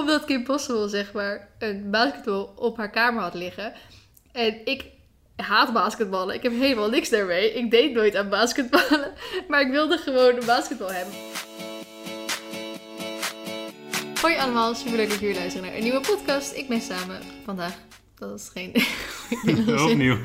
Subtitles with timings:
[0.00, 3.72] Omdat Kim Possible, zeg maar, een basketbal op haar kamer had liggen.
[4.32, 4.84] En ik
[5.36, 6.34] haat basketballen.
[6.34, 7.52] Ik heb helemaal niks daarmee.
[7.52, 9.12] Ik deed nooit aan basketballen.
[9.48, 11.14] Maar ik wilde gewoon een basketbal hebben.
[14.20, 16.54] Hoi allemaal, superleuk dat jullie luisteren naar een nieuwe podcast.
[16.54, 17.74] Ik ben samen vandaag.
[18.18, 18.72] Dat is geen.
[19.90, 20.16] Opnieuw.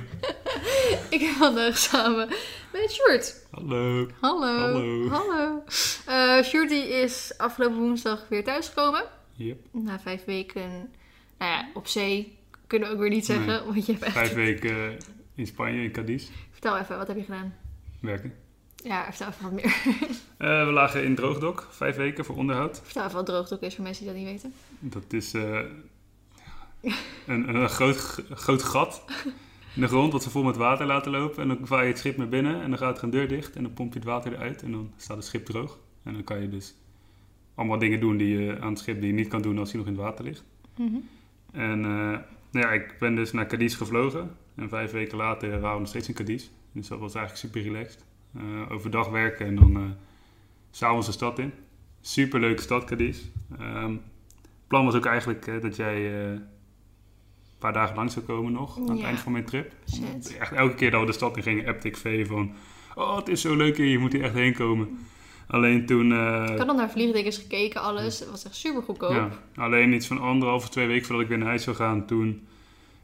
[1.16, 2.30] Ik ben vandaag samen
[2.71, 3.46] met Sjoerd.
[3.52, 4.07] Hallo.
[4.20, 4.60] Hallo.
[4.60, 5.10] Hallo.
[5.10, 5.64] Hallo.
[6.05, 9.14] Eh die is afgelopen woensdag weer thuisgekomen.
[9.36, 9.59] Yep.
[9.71, 10.70] Na vijf weken,
[11.38, 12.37] nou ja, op zee
[12.68, 13.46] kunnen we ook weer niet zeggen.
[13.46, 13.60] Nee.
[13.60, 14.14] Want je hebt echt...
[14.14, 14.97] Vijf weken eh,
[15.36, 16.29] in Spanje, in Cadiz.
[16.51, 17.55] Vertel even, wat heb je gedaan?
[18.00, 18.33] Werken.
[18.75, 19.75] Ja, vertel even wat meer.
[20.37, 22.82] Eh, we lagen in Droogdok, vijf weken voor onderhoud.
[22.83, 24.54] vertel even wat droogdok is voor mensen die dat niet weten.
[24.79, 25.60] Dat is eh,
[27.25, 27.96] een, een groot,
[28.29, 29.04] groot gat
[29.75, 31.41] in de grond wat ze vol met water laten lopen.
[31.41, 33.55] En dan vaar je het schip naar binnen en dan gaat er een deur dicht
[33.55, 35.80] en dan pomp je het water eruit en dan staat het schip droog.
[36.03, 36.75] En dan kan je dus
[37.55, 39.77] allemaal dingen doen die je aan het schip die je niet kan doen als je
[39.77, 40.44] nog in het water ligt.
[40.77, 40.95] Mhm.
[41.52, 42.19] En eh,
[42.52, 44.31] nou ja, ik ben dus naar Cadiz gevlogen.
[44.55, 46.49] En vijf weken later waren we nog steeds in Cadiz.
[46.71, 48.05] Dus dat was eigenlijk super relaxed.
[48.35, 49.95] Eh, overdag werken en dan
[50.71, 51.52] s s'avonds de stad in.
[52.02, 53.21] Super leuke stad, Cadiz.
[53.59, 56.41] Ehm, het plan was ook eigenlijk dat jij een
[57.59, 58.77] paar dagen lang zou komen nog.
[58.77, 59.05] Aan het Ja.
[59.05, 59.73] eind van mijn trip.
[59.93, 60.37] Shit.
[60.37, 62.53] Echt elke keer dat we de stad in gingen, appte ik van...
[62.95, 64.97] Oh, het is zo leuk hier, je moet hier echt heen komen.
[65.47, 66.11] Alleen toen...
[66.11, 68.19] eh, Ik had al naar vliegtickets gekeken, alles.
[68.19, 69.11] Het was echt super goedkoop.
[69.11, 72.05] ja, alleen iets van anderhalf of twee weken voordat ik weer naar huis zou gaan,
[72.05, 72.47] toen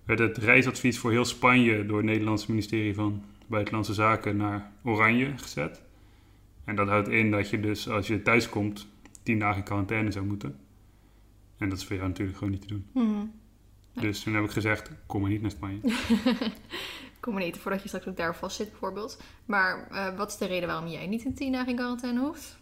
[0.06, 5.34] werd het reisadvies voor heel Spanje door het Nederlandse ministerie van Buitenlandse Zaken naar oranje
[5.36, 5.82] gezet.
[6.66, 8.88] En dat houdt in dat je dus als je thuis komt,
[9.24, 10.56] tien dagen in quarantaine zou moeten.
[11.58, 12.86] En dat is voor jou natuurlijk gewoon niet te doen.
[12.94, 13.26] Mhm.
[13.94, 15.80] Dus toen heb ik gezegd, kom maar niet naar Spanje.
[17.22, 19.22] Kom maar niet voordat je straks ook daar vast zit, bijvoorbeeld.
[19.46, 22.60] Maar eh, wat is de reden waarom jij niet in tien dagen in quarantaine hoeft?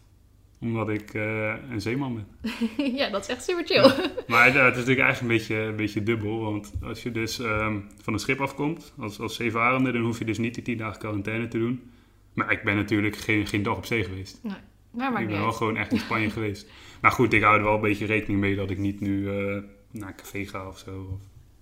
[0.61, 2.51] Omdat ik eh, een zeeman ben.
[2.99, 4.11] ja, dat is echt super chill.
[4.27, 6.39] Maar eh, het is natuurlijk eigenlijk een beetje, een beetje dubbel.
[6.39, 10.25] Want als je dus ehm, van een schip afkomt, als, als zeevarende, dan hoef je
[10.25, 11.91] dus niet die tien dagen quarantaine te doen.
[12.33, 14.39] Maar ik ben natuurlijk geen, geen dag op zee geweest.
[14.43, 14.61] Maar
[14.91, 15.55] maakt ik ben wel uit.
[15.55, 16.67] gewoon echt in Spanje geweest.
[17.01, 19.63] Maar goed, ik hou er wel een beetje rekening mee dat ik niet nu eh,
[19.91, 21.19] naar een café ga of zo.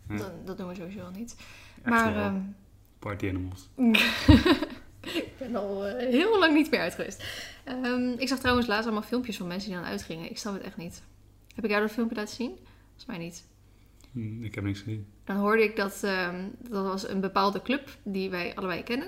[0.07, 0.17] Of.
[0.17, 1.35] Dat, dat doen we sowieso al niet.
[1.75, 2.39] echt maar wel ehm,
[2.99, 3.69] party animals.
[5.01, 7.23] ik ben al eh, heel lang niet meer uit geweest.
[7.63, 10.29] Ehm, ik zag trouwens laatst allemaal filmpjes van mensen die dan uitgingen.
[10.29, 11.03] Ik snap het echt niet.
[11.55, 12.57] Heb ik jou dat filmpje laten zien?
[12.85, 13.47] Volgens mij niet.
[14.11, 15.07] Hm, ik heb niks gezien.
[15.23, 19.07] Dan hoorde ik dat ehm, dat was een bepaalde club die wij allebei kennen.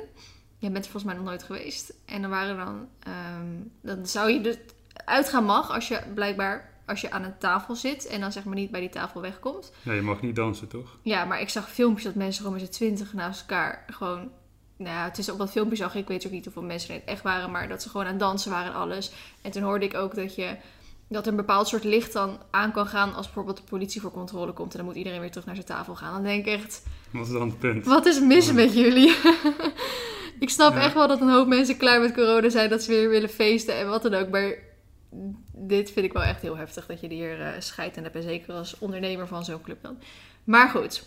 [0.57, 1.93] Jij bent er volgens mij nog nooit geweest.
[2.05, 3.47] En dan waren dan, ehm,
[3.81, 4.57] dan zou je dus
[5.05, 8.55] uitgaan mag als je blijkbaar als je aan een tafel zit en dan zeg maar
[8.55, 9.71] niet bij die tafel wegkomt.
[9.81, 10.97] Ja, je mag niet dansen, toch?
[11.01, 14.29] Ja, maar ik zag filmpjes dat mensen gewoon met z'n twintig naast elkaar gewoon...
[14.77, 17.03] Nou ja, het is op dat filmpje zag ik, weet ook niet hoeveel mensen het
[17.05, 19.11] echt waren, maar dat ze gewoon aan het dansen waren en alles.
[19.41, 20.55] En toen hoorde ik ook dat je
[21.07, 24.11] dat er een bepaald soort licht dan aan kan gaan als bijvoorbeeld de politie voor
[24.11, 26.13] controle komt en dan moet iedereen weer terug naar zijn tafel gaan.
[26.13, 27.85] Dan denk ik echt, Wat is dan het punt?
[27.85, 29.15] wat is mis met jullie?
[30.39, 30.81] ik snap Ja.
[30.81, 33.75] echt wel dat een hoop mensen klaar met corona zijn, dat ze weer willen feesten
[33.77, 34.29] en wat dan ook.
[34.29, 34.53] Maar
[35.51, 38.15] dit vind ik wel echt heel heftig dat je hier eh scheid in hebt.
[38.15, 39.97] En zeker als ondernemer van zo'n club dan.
[40.43, 41.03] Maar goed,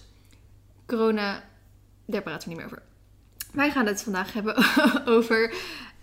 [0.87, 1.45] corona,
[2.07, 2.83] daar praten we niet meer over.
[3.53, 4.57] Wij gaan het vandaag hebben
[5.17, 5.55] over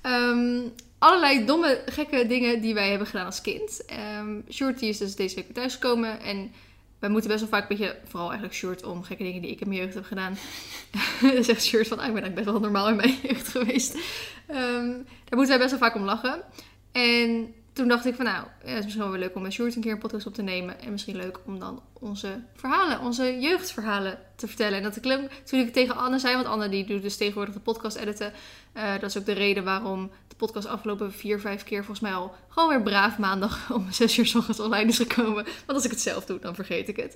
[0.01, 0.61] ehm,
[0.97, 3.85] allerlei domme, gekke dingen die wij hebben gedaan als kind.
[3.85, 6.51] Ehm Shorty is dus deze week weer thuisgekomen en
[6.99, 9.61] wij moeten best wel vaak een beetje, vooral eigenlijk short om gekke dingen die ik
[9.61, 10.37] in mijn jeugd heb gedaan.
[11.41, 13.93] Zegt Short van, ah, ik ben eigenlijk best wel normaal in mijn jeugd geweest.
[14.47, 14.87] Ehm,
[15.25, 16.43] daar moeten wij best wel vaak om lachen.
[16.91, 19.53] En toen dacht ik van, nou, ja, het is misschien wel weer leuk om met
[19.53, 20.81] Short een keer een podcast op te nemen.
[20.81, 24.77] En misschien leuk om dan onze verhalen, onze jeugdverhalen te vertellen.
[24.77, 27.59] En dat ik toen ik tegen Anne zei, want Anne die doet dus tegenwoordig de
[27.59, 28.33] podcast editen.
[28.73, 32.13] Eh, dat is ook de reden waarom de podcast afgelopen vier, vijf keer volgens mij
[32.13, 35.43] al gewoon weer braaf maandag om zes uur 's ochtends online is gekomen.
[35.43, 37.15] Want als ik het zelf doe, dan vergeet ik het.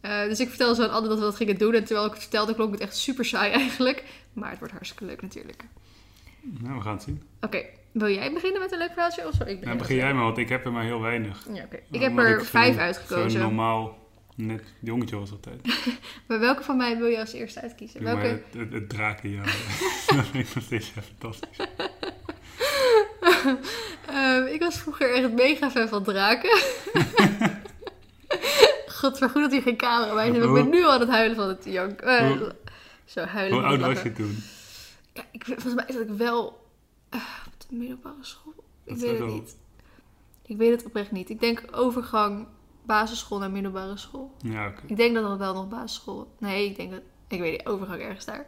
[0.00, 1.74] Eh, dus ik vertelde zo aan Anne dat we dat gingen doen.
[1.74, 4.04] En terwijl ik het vertelde, klonk het echt super saai eigenlijk.
[4.32, 5.64] Maar het wordt hartstikke leuk natuurlijk.
[6.40, 7.22] Nou, we gaan het zien.
[7.40, 7.64] Oké,
[7.98, 9.26] wil jij beginnen met een leuk verhaaltje?
[9.26, 9.66] Of zal ik beginnen?
[9.66, 11.46] Nou, begin jij maar, want ik heb er maar heel weinig.
[11.52, 11.78] Ja, oké.
[11.90, 13.30] Ik heb er ik vijf uitgekozen.
[13.30, 13.98] Zo'n normaal,
[14.34, 15.60] net jongetje was altijd.
[16.26, 18.00] Maar welke van mij wil je als eerste uitkiezen?
[18.00, 18.26] Doe Welke?
[18.26, 19.44] het, het, het drakenjaar.
[20.16, 21.58] dat vind ik nog steeds echt fantastisch.
[24.06, 26.58] Ehm, ik was vroeger echt mega fan van draken.
[28.88, 30.36] God, maar goed dat hier geen camera bij is.
[30.44, 32.00] Ik ben nu al aan het huilen van het jank.
[32.00, 32.54] eh, Hoe-
[33.04, 34.36] zo huilen Hoe oud was je toen?
[35.12, 36.66] Ja, ik, volgens mij zat ik wel
[37.10, 37.20] eh,
[37.70, 38.54] middelbare school.
[38.84, 39.56] Ik Dat weet het niet.
[40.46, 41.30] Ik weet het oprecht niet.
[41.30, 42.46] Ik denk overgang
[42.82, 44.34] basisschool naar middelbare school.
[44.42, 44.82] Ja, oké.
[44.86, 46.34] Ik denk dat dat wel nog basisschool...
[46.38, 47.00] Nee, ik denk dat...
[47.28, 48.46] Ik weet niet, overgang ergens daar.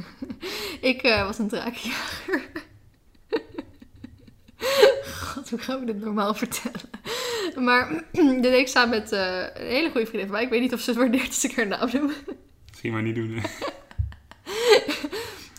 [0.80, 2.50] ik eh, was een drakenjager.
[5.28, 6.90] God, hoe gaan we dit normaal vertellen?
[7.56, 10.42] Maar dit deed ik samen met eh, een hele goede vriendin van mij.
[10.42, 12.12] Ik weet niet of ze het waardeert als ik haar naam noem.
[12.68, 13.42] Misschien maar niet doen.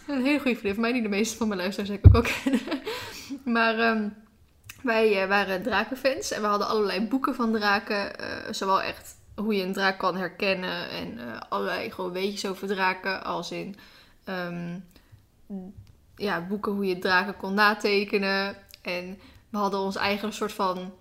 [0.10, 2.22] Een hele goede vriendin van mij, die de meeste van mijn luisteraars ik ook al
[2.22, 2.62] kennen.
[3.56, 4.10] Maar ehm,
[4.84, 8.20] wij eh, waren drakenfans en we hadden allerlei boeken van draken.
[8.20, 12.68] eh, zowel echt hoe je een draak kan herkennen en eh, allerlei gewoon weetjes over
[12.68, 13.24] draken.
[13.24, 13.76] Als in
[14.24, 14.78] ehm,
[16.16, 18.56] ja, boeken hoe je draken kon natekenen.
[18.82, 19.20] En
[19.50, 20.94] we hadden ons eigen soort van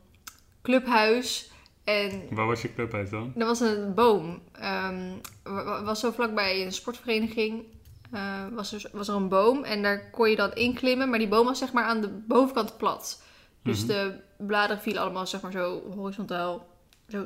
[0.63, 1.51] clubhuis.
[1.85, 3.33] En Waar was je clubhuis dan?
[3.37, 4.43] er was een boom.
[5.43, 7.65] Wa- was zo vlakbij een sportvereniging.
[8.13, 11.09] Eh, was, er, was er een boom en daar kon je dan inklimmen.
[11.11, 13.23] Maar die boom was zeg maar aan de bovenkant plat.
[13.63, 13.87] Dus Mhm.
[13.87, 16.67] de bladeren vielen allemaal zeg maar zo horizontaal.
[17.09, 17.19] Zo,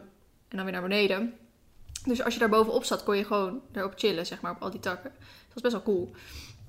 [0.49, 1.34] en dan weer naar beneden.
[2.05, 4.70] Dus als je daar bovenop zat, kon je gewoon daarop chillen, zeg maar, op al
[4.70, 5.11] die takken.
[5.19, 6.11] Dat was best wel cool.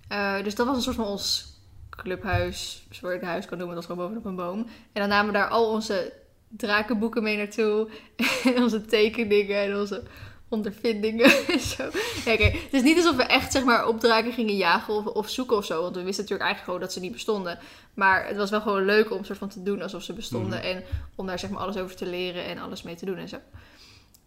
[0.07, 1.53] Eh, dus dat was een soort van ons
[1.89, 2.85] clubhuis.
[2.89, 4.59] Zoals je het huis kan noemen, dat was gewoon bovenop een boom.
[4.93, 6.13] En dan namen we daar al onze
[6.47, 7.89] drakenboeken mee naartoe.
[8.55, 10.03] En onze tekeningen en onze
[10.53, 11.83] ondervindingen en zo.
[12.25, 12.31] Ja.
[12.37, 15.57] Het is niet alsof we echt zeg maar, op draken gingen jagen of, of zoeken
[15.57, 15.81] of zo.
[15.81, 17.59] Want we wisten natuurlijk eigenlijk gewoon dat ze niet bestonden.
[17.93, 20.59] Maar het was wel gewoon leuk om soort van te doen alsof ze bestonden.
[20.59, 20.67] Mhm.
[20.67, 20.83] En
[21.15, 23.37] om daar zeg maar alles over te leren en alles mee te doen en zo.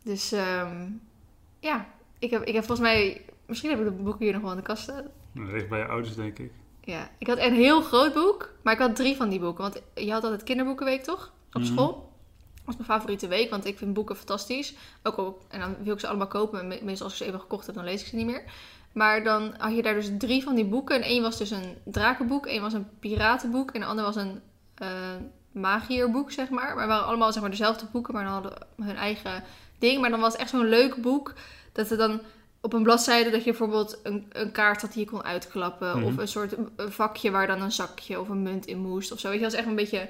[0.02, 0.86] Dus ehm,
[1.60, 1.86] ja,
[2.18, 3.22] ik heb, ik heb volgens mij...
[3.46, 5.04] Misschien heb ik de boeken hier nog wel in de kast staan.
[5.34, 6.50] Ligt bij je ouders, denk ik.
[6.84, 9.62] Ja, ik had een heel groot boek, maar ik had drie van die boeken.
[9.62, 11.32] Want je had altijd kinderboekenweek, toch?
[11.52, 11.72] Op Mhm.
[11.72, 12.05] school.
[12.66, 14.74] Dat was mijn favoriete week, want ik vind boeken fantastisch.
[15.02, 16.60] Ook al, en dan wil ik ze allemaal kopen.
[16.60, 18.42] En me- meestal als ik ze even gekocht heb, dan lees ik ze niet meer.
[18.92, 20.96] Maar dan had je daar dus drie van die boeken.
[20.96, 24.40] En één was dus een drakenboek, één was een piratenboek en de ander was een
[24.74, 24.88] eh
[25.52, 26.74] magierboek, zeg maar.
[26.74, 28.52] Maar het waren allemaal zeg maar, dezelfde boeken, maar dan hadden
[28.82, 29.42] hun eigen
[29.78, 30.00] ding.
[30.00, 31.32] Maar dan was het echt zo'n leuk boek,
[31.72, 32.20] dat er dan
[32.60, 35.98] op een bladzijde dat je bijvoorbeeld een, een kaart had die je kon uitklappen.
[35.98, 36.06] Mhm.
[36.06, 39.28] Of een soort vakje waar dan een zakje of een munt in moest of zo.
[39.28, 40.08] Weet je, dat was echt een beetje...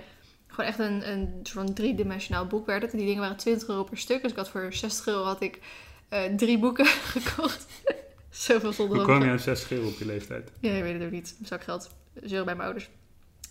[0.56, 2.92] Gewoon echt een, een soort van driedimensionaal boek werd het.
[2.92, 4.22] En die dingen waren 20 euro per stuk.
[4.22, 5.60] Dus ik had voor 60 euro had ik
[6.08, 6.86] eh, drie boeken
[7.16, 7.66] gekocht.
[8.30, 10.50] Zoveel zonder Hoe kwam je aan 60 euro op je leeftijd?
[10.60, 11.36] ja, ik weet het ook niet.
[11.42, 11.90] Zakgeld.
[12.22, 12.88] Zeuren bij mijn ouders.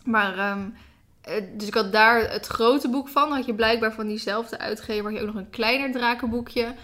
[0.04, 0.70] Maar, ehm,
[1.22, 3.32] eh, dus ik had daar het grote boek van.
[3.32, 6.76] Had je blijkbaar van diezelfde uitgever had je ook nog een kleiner drakenboekje.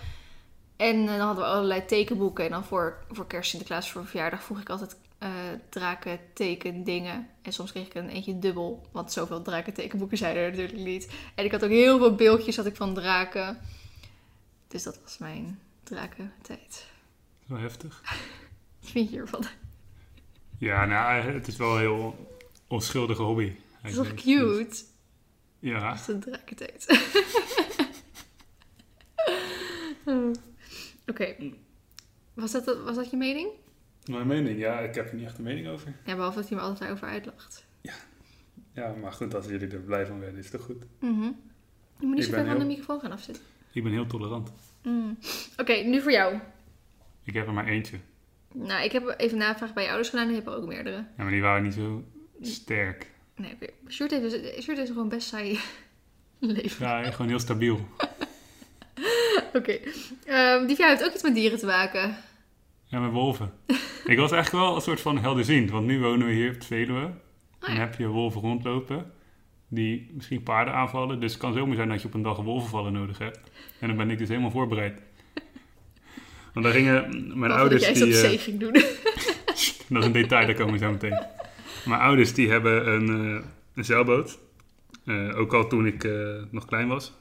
[0.78, 2.46] En eh, dan hadden we allerlei tekenboeken.
[2.46, 5.30] En dan voor, voor kerst, Sinterklaas, voor verjaardag vroeg ik altijd eh
[5.70, 7.30] draken tekendingen.
[7.42, 8.88] En soms kreeg ik een eentje dubbel.
[8.92, 11.10] Want zoveel draken tekenboeken zijn er natuurlijk niet.
[11.36, 13.58] En ik had ook heel veel beeldjes had ik van draken.
[14.68, 16.86] Dus dat was mijn drakentijd.
[17.48, 18.02] Zo heftig.
[18.82, 19.46] Wat vind je hiervan?
[20.58, 22.30] Ja, nou, het is wel een heel
[22.68, 23.54] onschuldige hobby.
[23.82, 24.14] Het is toch.
[24.14, 24.84] Dus, cute?
[25.60, 26.86] ja, Dat is een drakentijd.
[31.12, 31.36] Oké.
[32.34, 33.50] Was, dat, was dat je mening?
[34.06, 34.60] Mijn mening.
[34.60, 35.94] Ja, ik heb er niet echt een mening over.
[36.06, 37.66] Ja, behalve dat hij me altijd over uitlacht.
[38.74, 40.84] Ja, maar goed, als jullie er blij van werden, is het toch goed.
[41.00, 41.22] Mhm.
[42.00, 43.44] Je moet niet zo ver van de microfoon gaan afzitten.
[43.72, 44.52] Ik ben heel tolerant.
[44.84, 45.18] Mm.
[45.58, 46.40] Oké, nu voor jou.
[47.24, 47.98] Ik heb er maar eentje.
[48.54, 50.96] Nou, ik heb even navraag bij je ouders gedaan en je hebt er ook meerdere.
[50.96, 52.04] Ja, maar die waren niet zo
[52.42, 53.12] sterk.
[53.36, 53.68] Nee, oké.
[53.90, 55.60] Sjoerd heeft, dus, Sjoerd heeft gewoon best saai
[56.40, 56.86] leven.
[56.86, 57.80] Ja, gewoon heel stabiel.
[59.54, 59.80] Oké.
[60.26, 62.18] Ehm, die heeft ook iets met dieren te maken.
[62.92, 63.52] Ja, met wolven.
[64.06, 65.70] ik was eigenlijk wel een soort van helderziend.
[65.70, 67.04] Want nu wonen we hier op het Veluwe.
[67.04, 67.80] Oh En ja.
[67.80, 69.12] heb je wolven rondlopen.
[69.68, 71.20] Die misschien paarden aanvallen.
[71.20, 73.40] Dus het kan zomaar zijn dat je op een dag een wolvenvallen nodig hebt.
[73.80, 75.02] En dan ben ik dus helemaal voorbereid.
[76.54, 77.86] Want daar gingen mijn Behalve ouders...
[77.86, 78.72] dat jij die, op zee ging doen.
[79.88, 81.24] Dat is een detail, daar komen we zo meteen.
[81.86, 84.40] Mijn ouders die hebben een, eh, een zeilboot.
[85.06, 87.14] Eh, ook al toen ik eh, nog klein was.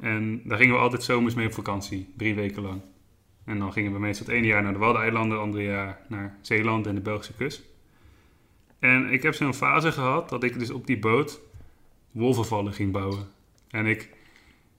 [0.00, 2.12] En daar gingen we altijd zomers mee op vakantie.
[2.16, 2.80] Drie weken lang.
[3.46, 5.30] En dan gingen we meestal het ene jaar naar de Waddeneilanden.
[5.30, 7.62] Het andere jaar naar Zeeland en de Belgische kust.
[8.78, 11.40] En ik heb zo'n fase gehad dat ik dus op die boot
[12.10, 13.28] wolvenvallen ging bouwen.
[13.70, 14.10] En ik,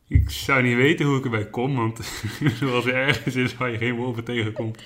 [0.08, 1.76] ik zou niet weten hoe ik erbij kom.
[1.76, 2.00] Want
[2.60, 4.84] zoals er ergens is waar je geen wolven tegenkomt,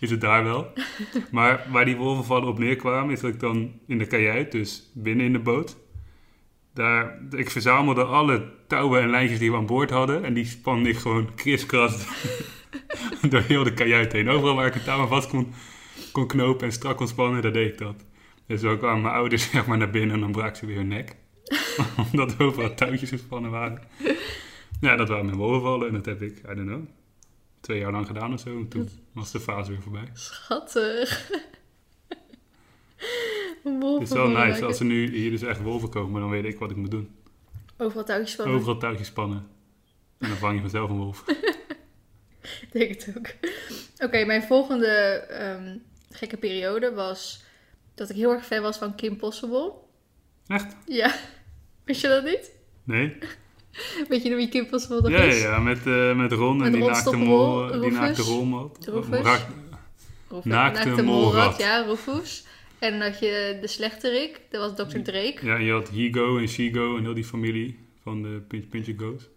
[0.00, 0.72] is het daar wel.
[1.30, 5.26] Maar waar die wolvenvallen op neerkwamen, is dat ik dan in de kajuit, dus binnen
[5.26, 5.76] in de boot.
[6.74, 10.24] Daar, ik verzamelde alle touwen en lijntjes die we aan boord hadden.
[10.24, 12.06] En die spande ik gewoon kriskras
[13.30, 14.28] door heel de kajuit heen.
[14.28, 15.52] Overal waar ik een touw aan vast kon,
[16.12, 18.04] kon knopen en strak kon spannen, daar deed ik dat.
[18.46, 20.88] Dus dan kwamen mijn ouders zeg maar naar binnen en dan braken ze weer hun
[20.88, 21.16] nek.
[22.12, 23.82] Omdat er overal touwtjes gespannen waren.
[24.80, 26.84] Ja, dat waren mijn wolvenvallen en dat heb ik, I don't know,
[27.60, 28.56] twee jaar lang gedaan of zo.
[28.56, 30.10] En toen was de fase weer voorbij.
[30.12, 31.30] Schattig.
[33.62, 36.58] Het is wel nice als er nu hier dus echt wolven komen, dan weet ik
[36.58, 37.10] wat ik moet doen.
[37.78, 38.48] Overal touwtjes van.
[38.50, 39.46] Overal touwtjes spannen.
[40.18, 41.24] En dan vang je vanzelf een wolf.
[42.42, 43.26] Ik denk het ook.
[44.06, 44.86] Oké, mijn volgende
[45.28, 45.76] ehm,
[46.10, 47.44] gekke periode was
[47.94, 49.72] dat ik heel erg fan was van Kim Possible.
[50.46, 50.76] Echt?
[50.86, 51.14] Ja.
[51.84, 52.50] Wist je dat niet?
[52.84, 53.16] Nee?
[54.08, 55.42] Weet je nog wie Kim Possible dat Ja, ja, is?
[55.42, 58.86] ja, met, eh, met Ron Met en die naakte mol, die naakte rolmat.
[58.86, 59.22] Rufus.
[59.22, 59.52] Naakte
[60.42, 62.46] naakte Ja, Rufus.
[62.82, 64.98] En dan had je de slechterik, dat was Dr.
[64.98, 65.38] Drake.
[65.46, 69.28] Ja, je had Higo en Shigo en heel die familie van de Puntje Puntje Go's.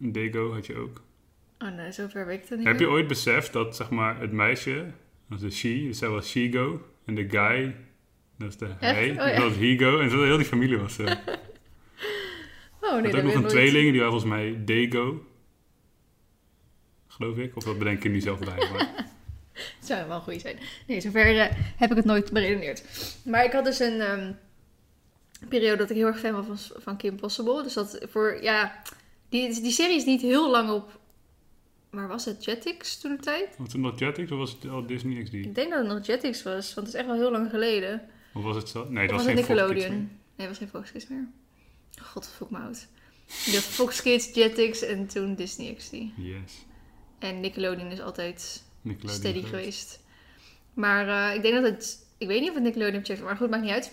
[0.00, 1.02] En Dago had je ook.
[1.58, 4.32] Oh nee, zover weet ik het niet Heb je ooit beseft dat zeg maar, het
[4.32, 4.86] meisje,
[5.28, 6.86] dat is de she, dus zij was Shigo.
[7.04, 7.74] En de guy,
[8.38, 9.34] dat is de hij, Oh, ja.
[9.34, 10.00] dat was Higo.
[10.00, 11.04] En zo, heel die familie was zo.
[12.80, 15.26] Oh Je nee, had dat ook nog een tweeling, die was volgens mij Dago.
[17.06, 17.56] Geloof ik.
[17.56, 18.70] Of dat bedenk ik nu zelf bij.
[18.72, 19.04] Maar
[19.56, 20.58] Het zou wel een goede zijn.
[20.86, 22.82] Nee, zover eh, heb ik het nooit beredeneerd.
[23.24, 24.32] Maar ik had dus een ehm,
[25.48, 27.62] periode dat ik heel erg fan was van, van Kim Possible.
[27.62, 28.82] Dus dat voor, ja,
[29.28, 31.00] die, die serie is niet heel lang op,
[31.90, 33.56] waar was het, Jetix toen de tijd?
[33.58, 35.32] was het nog Jetix of was het al Disney XD?
[35.32, 38.02] Ik denk dat het nog Jetix was, want het is echt wel heel lang geleden.
[38.34, 38.86] Of was het zo?
[38.88, 39.98] Nee, dat was geen Fox Kids Nickelodeon?
[40.36, 41.28] Nee, het was geen Fox Kids meer.
[42.02, 42.86] God, dat voel ik me oud.
[43.26, 45.92] Ik had Fox Kids, Jetix en toen Disney XD.
[46.16, 46.64] Yes.
[47.18, 50.00] En Nickelodeon is altijd Nickelodeon steady geweest.
[50.74, 52.04] Maar eh, ik denk dat het...
[52.18, 53.92] Ik weet niet of het Nickelodeon heeft, maar goed, maakt niet uit.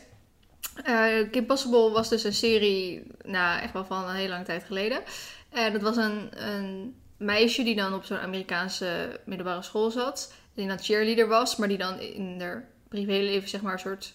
[0.83, 4.63] Eh, Kim Possible was dus een serie, nou, echt wel van een hele lange tijd
[4.63, 5.03] geleden.
[5.49, 10.33] En dat was een, een meisje die dan op zo'n Amerikaanse middelbare school zat.
[10.53, 14.13] Die dan cheerleader was, maar die dan in haar privéleven, zeg maar, een soort...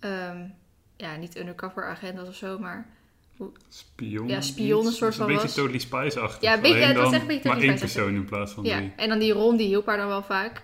[0.00, 0.46] ehm,
[0.96, 2.93] ja, niet undercover agent was of zo, maar...
[3.68, 4.28] Spion.
[4.28, 5.42] Ja, spion een soort van Een was.
[5.42, 6.42] beetje Totally Spice-achtig.
[6.42, 8.14] Ja, beetje- Alleen ja, het was dan echt een beetje Maar Totally één Spice persoon
[8.14, 8.92] in plaats van Ja, drie.
[8.96, 10.62] en dan die Ron, die hielp haar dan wel vaak.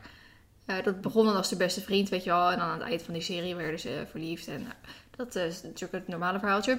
[0.67, 2.51] Eh, dat begon dan als de beste vriend, weet je wel.
[2.51, 4.47] En dan aan het eind van die serie werden ze verliefd.
[4.49, 4.75] En nou,
[5.17, 6.79] dat is natuurlijk het normale verhaaltje.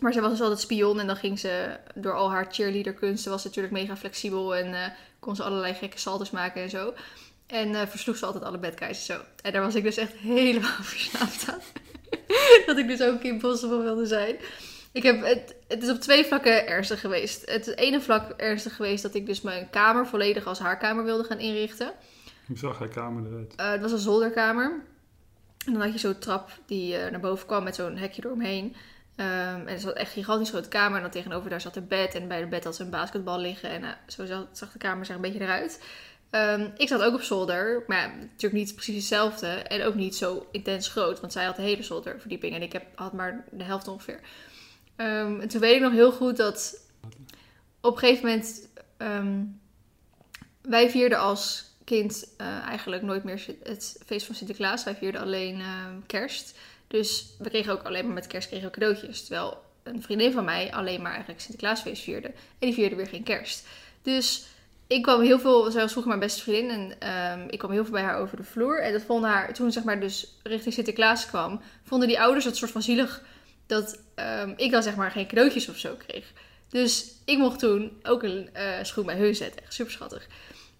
[0.00, 3.42] Maar ze was dus altijd spion en dan ging ze door al haar cheerleaderkunsten was
[3.42, 6.94] ze natuurlijk mega flexibel en eh, kon ze allerlei gekke salto's maken en zo.
[7.46, 9.20] En eh, versloeg ze altijd alle bad guys en zo.
[9.42, 11.60] En daar was ik dus echt helemaal verslaafd aan.
[12.66, 14.36] dat ik dus ook Kim Possible wilde zijn.
[14.92, 17.50] Ik heb, het, het is op twee vlakken ernstig geweest.
[17.50, 21.24] Het ene vlak ernstig geweest dat ik dus mijn kamer volledig als haar kamer wilde
[21.24, 21.92] gaan inrichten.
[22.46, 23.54] Hoe zag haar kamer eruit?
[23.56, 24.82] Eh, het was een zolderkamer.
[25.66, 28.76] En dan had je zo'n trap die eh, naar boven kwam met zo'n hekje eromheen.
[29.16, 30.96] Ehm, en het was echt een gigantisch grote kamer.
[30.96, 32.14] En dan tegenover daar zat een bed.
[32.14, 33.70] En bij het bed had ze een basketbal liggen.
[33.70, 35.82] En eh, zo zag, zag de kamer er een beetje eruit.
[36.30, 37.84] Ehm, ik zat ook op zolder.
[37.86, 39.46] Maar ja, natuurlijk niet precies hetzelfde.
[39.46, 41.20] En ook niet zo intens groot.
[41.20, 42.54] Want zij had de hele zolderverdieping.
[42.54, 44.20] En ik heb, had maar de helft ongeveer.
[45.00, 46.80] Ehm, en toen weet ik nog heel goed dat
[47.80, 48.68] op een gegeven moment...
[48.96, 49.42] ehm,
[50.62, 54.84] wij vierden als kind eh, eigenlijk nooit meer het feest van Sinterklaas.
[54.84, 56.58] Wij vierden alleen ehm, kerst.
[56.86, 59.20] Dus we kregen ook alleen maar met kerst kregen we cadeautjes.
[59.20, 62.28] Terwijl een vriendin van mij alleen maar eigenlijk Sinterklaasfeest vierde.
[62.28, 63.66] En die vierde weer geen kerst.
[64.02, 64.46] Dus
[64.86, 66.94] ik kwam heel veel, zij was vroeger mijn beste vriendin.
[66.98, 68.82] En ik kwam heel veel bij haar over de vloer.
[68.82, 72.56] En dat vonden haar, toen zeg maar dus richting Sinterklaas kwam, vonden die ouders het
[72.56, 73.22] soort van zielig
[73.70, 76.32] dat ehm, ik dan zeg maar geen cadeautjes of zo kreeg.
[76.68, 79.62] Dus ik mocht toen ook een eh, schoen bij hun zetten.
[79.62, 80.26] Echt super schattig.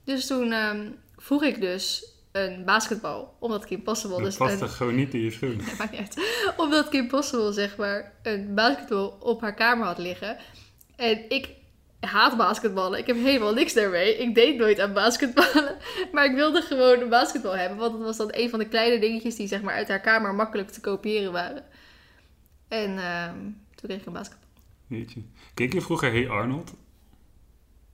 [0.04, 3.36] Dus toen ehm, vroeg ik dus een basketbal.
[3.38, 4.68] Omdat Kim Possible Dat dus past een...
[4.68, 5.56] gewoon niet in je schoen?
[5.66, 6.16] Nee, maakt niet uit.
[6.56, 10.36] Omdat Kim Possible zeg maar een basketbal op haar kamer had liggen.
[10.96, 11.48] En ik
[12.00, 12.98] haat basketballen.
[12.98, 14.16] Ik heb helemaal niks daarmee.
[14.16, 15.76] Ik deed nooit aan basketballen.
[16.12, 17.78] Maar ik wilde gewoon een basketbal hebben.
[17.78, 20.34] Want het was dan een van de kleine dingetjes die zeg maar uit haar kamer
[20.34, 21.64] makkelijk te kopiëren waren.
[22.70, 23.34] En ehm,
[23.74, 24.48] toen kreeg ik een basketbal.
[24.86, 25.22] Jeetje.
[25.54, 26.74] Keek je vroeger Hey Arnold?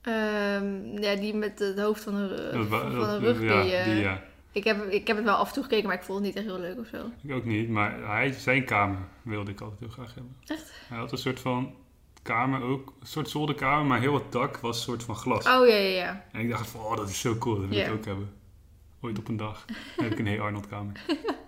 [0.01, 3.41] Ehm, ja, die met het hoofd van een, Dat van wa- van dat- een rug.
[3.41, 4.23] ja, die, eh, die ja.
[4.51, 6.35] ik, heb, ik heb het wel af en toe gekeken, maar ik vond het niet
[6.35, 7.11] echt heel leuk of zo.
[7.23, 10.35] Ik ook niet, maar hij, zijn kamer wilde ik altijd heel graag hebben.
[10.45, 10.71] Echt?
[10.87, 11.73] Hij had een soort van
[12.21, 15.45] kamer ook, een soort zolderkamer, maar heel het dak was een soort van glas.
[15.47, 16.25] Oh ja, ja, ja.
[16.31, 17.85] En ik dacht van, oh, dat is zo cool, dat wil Ja.
[17.85, 18.29] ik ook hebben.
[19.01, 19.65] Ooit op een dag
[19.97, 21.01] heb ik een Hey Arnold kamer.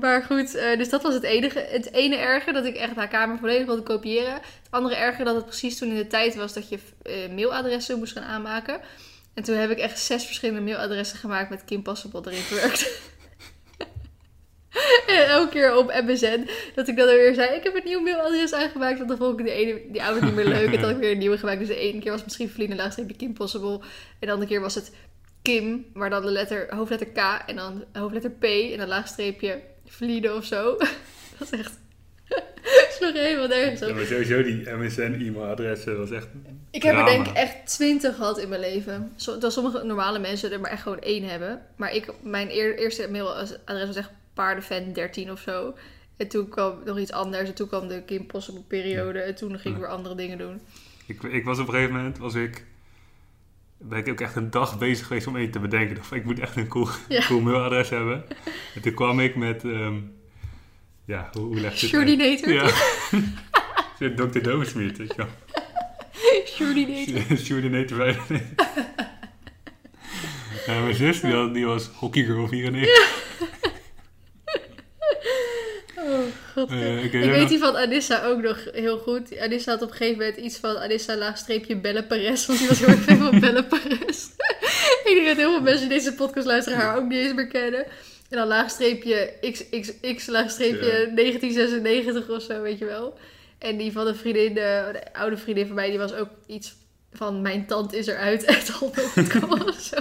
[0.00, 1.58] Maar goed, eh, dus dat was het enige.
[1.58, 4.32] Het ene erge dat ik echt haar kamer volledig wilde kopiëren.
[4.32, 7.98] Het andere erge dat het precies toen in de tijd was dat je eh, mailadressen
[7.98, 8.80] moest gaan aanmaken.
[9.34, 13.00] En toen heb ik echt zes verschillende mailadressen gemaakt met Kim Possible erin verwerkt.
[15.06, 18.52] en elke keer op MSN dat ik dan weer zei, ik heb een nieuw mailadres
[18.52, 18.96] aangemaakt.
[18.96, 20.66] Want dan vond ik de ene, die oude niet meer leuk.
[20.66, 21.58] En toen had ik weer een nieuwe gemaakt.
[21.58, 23.80] Dus de ene keer was het misschien Feline laagstreepje Kim Possible.
[24.18, 24.92] En de andere keer was het
[25.42, 30.34] Kim, maar dan de letter, hoofdletter K en dan hoofdletter P en dan laagstreepje Vlieden
[30.36, 30.76] of zo.
[31.38, 31.78] dat is echt...
[32.98, 33.88] sloeg helemaal nergens op.
[33.88, 36.28] Ja, maar sowieso die MSN-e-mailadressen was echt
[36.70, 39.12] Ik heb er denk ik echt twintig gehad in mijn leven.
[39.16, 41.62] Zo, dat sommige normale mensen er maar echt gewoon één hebben.
[41.76, 45.74] Maar ik, mijn eer- eerste mailadres was echt paardenfan13 of zo.
[46.16, 47.48] En toen kwam nog iets anders.
[47.48, 49.18] En toen kwam de Kim Possible periode.
[49.18, 50.60] En toen ging ik weer andere dingen doen.
[51.06, 52.64] Ik, ik was op een gegeven moment, was ik,
[53.78, 55.90] ben ik ook echt een dag bezig geweest om één te bedenken.
[55.90, 57.26] Ik dacht, ik moet echt een cool, Ja.
[57.26, 58.24] cool mailadres hebben.
[58.74, 59.94] En toen kwam ik met, ehm,
[61.04, 62.08] ja, hoe, hoe leg je het uit?
[62.08, 62.52] Shortinator.
[62.52, 64.16] Ja.
[64.26, 64.38] Dr.
[64.42, 65.28] Doosmeet, weet je wel.
[66.46, 67.36] Shurdinator.
[67.36, 68.40] Shurdinator 95.
[70.66, 73.23] Ja, mijn zus die, had- die was hockeygirl 94.
[76.70, 79.38] Eh, ik weet nog- die van Anissa ook nog heel goed.
[79.38, 82.46] Anissa had op een gegeven moment iets van Anissa laagstreepje Belle Perez.
[82.46, 84.26] Want die was heel erg fan van Belle Perez.
[85.04, 87.46] ik denk dat heel veel mensen die deze podcast luisteren haar ook niet eens meer
[87.48, 87.84] kennen.
[88.30, 91.14] En dan laagstreepje XXX laagstreepje Ja.
[91.14, 93.18] 1996 of zo, weet je wel.
[93.58, 94.54] En die van een vriendin, eh,
[94.92, 96.74] de oude vriendin van mij, die was ook iets
[97.12, 98.44] van mijn tand is eruit.
[98.54, 98.92] Echt al
[99.66, 99.96] of zo.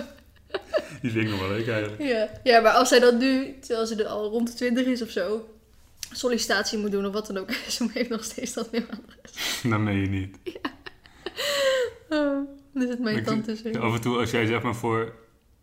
[1.02, 2.02] Die vind ik nog wel leuk eigenlijk.
[2.02, 2.30] Ja.
[2.44, 5.10] ja, maar als zij dan nu, terwijl ze er al rond de 20 is of
[5.10, 5.48] zo,
[6.14, 9.62] sollicitatie moet doen of wat dan ook, ze heeft nog steeds dat mailadres.
[9.70, 10.38] Dat meen je niet.
[12.10, 13.80] Oh, dan is het mijn tante zo.
[13.80, 15.16] Af en toe als jij zeg maar voor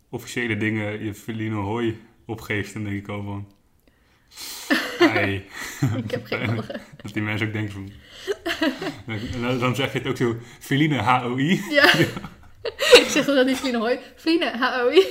[0.09, 3.51] officiële dingen je Feline Hoi opgeeft, dan denk ik al van...
[4.99, 5.45] Ai.
[6.03, 6.79] Ik heb geen andere.
[7.01, 7.91] Dat die mensen ook denken van...
[9.07, 11.61] En dan- dan zeg je het ook zo, Feline HOI.
[11.69, 11.93] Ja.
[13.01, 13.99] ik zeg dan niet Vline Hoi.
[14.15, 15.05] Vline, HOI.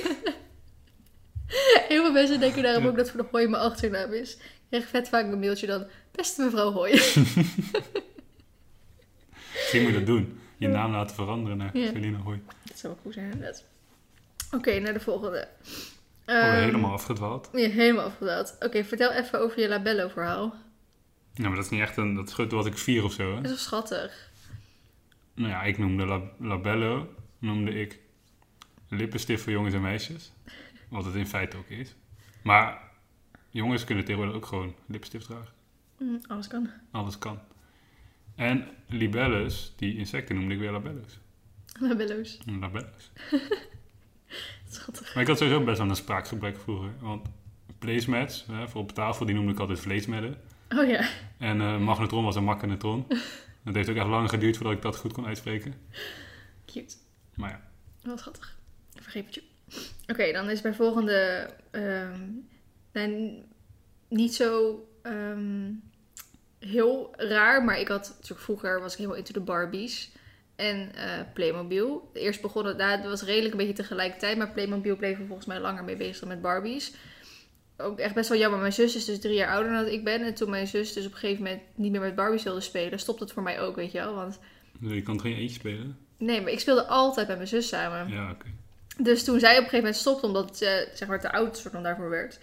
[1.87, 4.37] Heel veel mensen denken daarom ook dat Vline Hoi mijn achternaam is.
[4.71, 6.91] Krijg vet vaak een mailtje dan, beste mevrouw Hoi.
[9.53, 10.39] Misschien moet je dat doen.
[10.57, 11.87] Je naam laten veranderen naar Ja.
[11.91, 12.41] Feline Hoi.
[12.63, 13.63] dat zou wel goed zijn, inderdaad.
[14.51, 15.47] Oké, naar de volgende.
[16.25, 17.49] Oh, Ehm, helemaal afgedwaald.
[17.53, 18.55] Ja, helemaal afgedaald.
[18.59, 20.55] Oké, vertel even over je labello-verhaal.
[21.33, 22.15] Ja, maar dat is niet echt een...
[22.15, 23.35] Dat was ik vier of zo, hè?
[23.35, 24.29] Dat is wel schattig.
[25.35, 27.99] Nou ja, ik noemde Lab- Labello, noemde ik
[28.89, 30.31] lippenstift voor jongens en meisjes.
[30.89, 31.95] Wat het in feite ook is.
[32.43, 32.81] Maar
[33.51, 35.53] jongens kunnen tegenwoordig ook gewoon lippenstift dragen.
[35.97, 36.69] Mm, alles kan.
[36.91, 37.39] Alles kan.
[38.35, 41.19] En libelles, die insecten noemde ik weer labello's.
[41.79, 42.39] Labello's.
[42.59, 43.11] Labello's.
[44.69, 45.13] Schattig.
[45.13, 46.91] Maar ik had sowieso best wel een spraakgebrek vroeger.
[46.99, 47.27] Want
[47.79, 50.37] placemats, hè, voor op tafel, die noemde ik altijd vleesmedden.
[50.69, 51.09] Oh ja.
[51.37, 53.05] En eh, magnetron was een magnetron.
[53.63, 55.73] Het heeft ook echt lang geduurd voordat ik dat goed kon uitspreken.
[56.65, 56.95] Cute.
[57.35, 57.61] Maar ja,
[58.09, 58.57] Wat schattig.
[58.93, 59.43] Ik vergeef het je.
[60.07, 61.49] Oké, dan is bij volgende...
[61.71, 62.21] ehm,
[62.91, 63.33] nou,
[64.07, 65.71] niet zo ehm,
[66.59, 70.11] heel raar, maar ik had natuurlijk vroeger was ik helemaal into de Barbies
[70.55, 72.09] en eh, Playmobil.
[72.13, 75.59] Eerst begon het, nou, was redelijk een beetje tegelijkertijd, maar Playmobil bleef er volgens mij
[75.59, 76.93] langer mee bezig dan met Barbies.
[77.77, 78.59] Ook echt best wel jammer.
[78.59, 80.21] Mijn zus is dus drie jaar ouder dan dat ik ben.
[80.21, 82.99] En toen mijn zus dus op een gegeven moment niet meer met Barbies wilde spelen,
[82.99, 84.15] stopte het voor mij ook, weet je wel.
[84.15, 84.39] Want
[84.79, 85.97] je kan geen eentje spelen?
[86.17, 88.09] nee, maar ik speelde altijd met mijn zus samen.
[88.09, 88.45] Ja, oké.
[88.97, 91.73] Dus toen zij op een gegeven moment stopte, omdat ze zeg maar te oud soort
[91.73, 92.39] van daarvoor werd,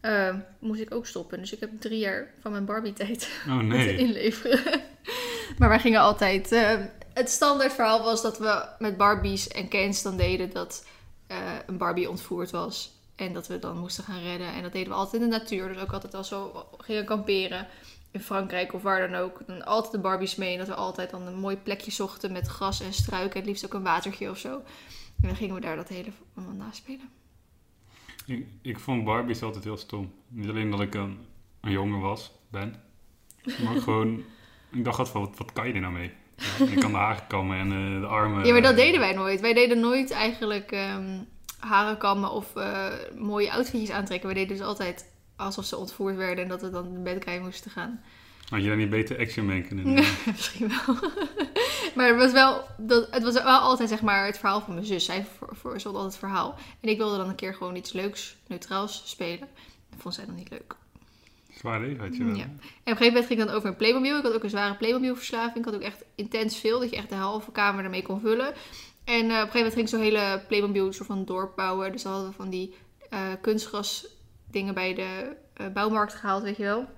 [0.00, 1.38] eh, moest ik ook stoppen.
[1.38, 3.96] Dus ik heb drie jaar van mijn Barbie-tijd Oh moeten nee.
[3.96, 4.80] inleveren.
[5.58, 6.52] maar wij gingen altijd.
[6.52, 6.78] eh,
[7.14, 10.86] het standaard verhaal was dat we met Barbies en Kens dan deden dat
[11.26, 11.36] eh,
[11.66, 12.98] een Barbie ontvoerd was.
[13.16, 14.52] En dat we dan moesten gaan redden.
[14.52, 15.68] En dat deden we altijd in de natuur.
[15.68, 17.66] Dus ook altijd als we gingen kamperen
[18.10, 19.40] in Frankrijk of waar dan ook.
[19.46, 20.52] Dan altijd de Barbies mee.
[20.52, 23.30] En dat we altijd dan een mooi plekje zochten met gras en struiken.
[23.32, 24.52] En het liefst ook een watertje of zo.
[25.22, 27.10] En dan gingen we daar dat hele allemaal naspelen.
[28.30, 30.12] Ik, ik vond Barbies altijd heel stom.
[30.28, 31.18] Niet alleen dat ik een,
[31.60, 32.74] een jongen was, ben.
[33.44, 34.24] Maar gewoon,
[34.76, 36.10] ik dacht altijd van, wat, wat kan je er nou mee?
[36.36, 38.44] Ja, je kan de haren kammen en eh, de armen.
[38.44, 39.40] Ja, maar dat eh, deden wij nooit.
[39.40, 40.72] Wij deden nooit eigenlijk
[41.60, 42.86] haren kammen of eh,
[43.18, 44.26] mooie outfitjes aantrekken.
[44.28, 47.70] Wij deden dus altijd alsof ze ontvoerd werden en dat we dan in bed moesten
[47.70, 48.02] gaan.
[48.50, 49.94] Had je daar niet beter Action Man kunnen doen?
[50.26, 50.96] Misschien wel.
[51.96, 54.86] maar het was wel, dat, het was wel altijd zeg maar het verhaal van mijn
[54.86, 55.04] zus.
[55.04, 56.58] Zij voor, altijd het verhaal.
[56.80, 59.48] En ik wilde dan een keer gewoon iets leuks, neutraals spelen.
[59.90, 60.74] Dat vond zij dan niet leuk.
[61.54, 62.34] Zwaar leven had je wel.
[62.34, 62.42] Ja.
[62.42, 64.16] En op een gegeven moment ging ik dan over een Playmobil.
[64.16, 65.56] Ik had ook een zware Playmobil-verslaving.
[65.56, 68.54] Ik had ook echt intens veel, dat je echt de halve kamer ermee kon vullen.
[69.04, 71.92] En eh, op een gegeven moment ging ik zo'n hele Playmobil soort van dorp bouwen.
[71.92, 72.74] Dus dan hadden we van die
[73.10, 74.06] eh kunstgras
[74.50, 76.88] dingen bij de eh, bouwmarkt gehaald, weet je wel.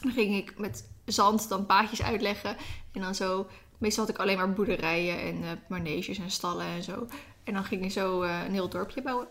[0.00, 2.56] Dan ging ik met zand dan paadjes uitleggen.
[2.92, 3.46] En dan zo,
[3.78, 7.06] meestal had ik alleen maar boerderijen en eh maneges en stallen en zo.
[7.44, 9.26] En dan ging ik zo eh, een heel dorpje bouwen.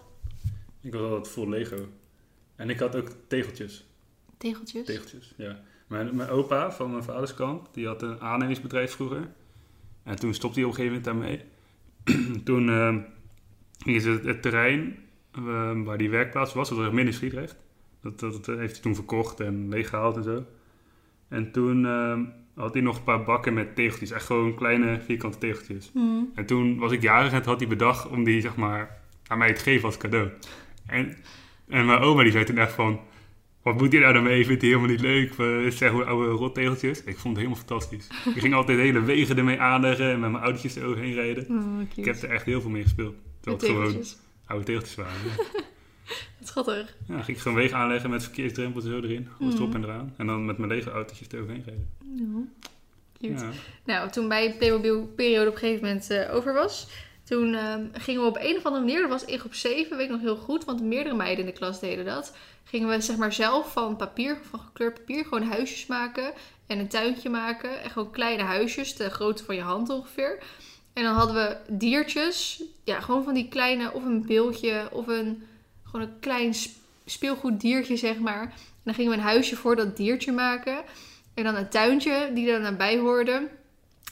[0.82, 1.88] Ik was altijd vol Lego.
[2.56, 3.86] En ik had ook tegeltjes.
[4.38, 4.86] Tegeltjes.
[4.86, 5.60] Tegeltjes, ja.
[5.88, 9.32] Mijn, mijn opa van mijn vaders kant, die had een aannemingsbedrijf vroeger.
[10.04, 11.46] En toen stopte hij op een gegeven moment
[12.04, 12.44] daarmee.
[12.48, 12.70] toen
[13.78, 17.56] gingen ze het, het terrein eh, waar die werkplaats was, dat er midden in Sliedrecht.
[18.02, 20.46] Dat, dat, dat heeft hij toen verkocht en leeggehaald en zo.
[21.30, 22.20] En toen eh,
[22.56, 24.12] had hij nog een paar bakken met tegeltjes.
[24.12, 25.90] Echt gewoon kleine vierkante tegeltjes.
[25.94, 26.32] Hmm.
[26.36, 29.38] En toen was ik jarig en toen had hij bedacht om die, zeg maar, aan
[29.38, 30.30] mij te geven als cadeau.
[30.86, 31.18] En,
[31.68, 33.00] en mijn oma die zei toen echt van,
[33.62, 34.46] wat moet hij nou daarmee?
[34.46, 35.34] Vindt hij helemaal niet leuk?
[35.74, 37.04] Zeg hoe oude rottegeltjes.
[37.04, 38.08] Ik vond het helemaal fantastisch.
[38.36, 41.46] Ik ging altijd hele wegen ermee aanleggen en met mijn autootjes eroverheen rijden.
[41.50, 41.82] Oh.
[41.96, 43.16] Ik heb er echt heel veel mee gespeeld.
[43.42, 44.04] Terwijl het gewoon
[44.46, 45.16] oude tegeltjes waren.
[46.44, 46.96] Schattig.
[47.08, 49.30] Ja, dan ging ik gewoon wegen aanleggen met verkeersdrempels en zo erin.
[49.40, 49.62] Alles Mhm.
[49.64, 50.14] erop en eraan.
[50.18, 51.90] En dan met mijn lege autootjes eroverheen rijden.
[52.16, 52.42] Ja.
[53.30, 53.44] Cute.
[53.46, 53.52] Ja.
[53.86, 56.88] Nou, toen mijn Playmobil-periode op een gegeven moment eh, over was,
[57.24, 60.06] toen ehm, gingen we op een of andere manier, dat was in groep 7, weet
[60.06, 62.36] ik nog heel goed, want meerdere meiden in de klas deden dat.
[62.64, 66.34] Gingen we zeg maar zelf van papier, van gekleurd papier, gewoon huisjes maken
[66.68, 67.82] en een tuintje maken.
[67.84, 70.38] En gewoon kleine huisjes, de grootte van je hand ongeveer.
[70.94, 75.44] En dan hadden we diertjes, ja, gewoon van die kleine, of een beeldje, of een,
[75.92, 78.42] gewoon een klein sp- speelgoeddiertje, zeg maar.
[78.42, 80.84] En dan gingen we een huisje voor dat diertje maken.
[81.34, 83.50] En dan een tuintje die er dan bij hoorde.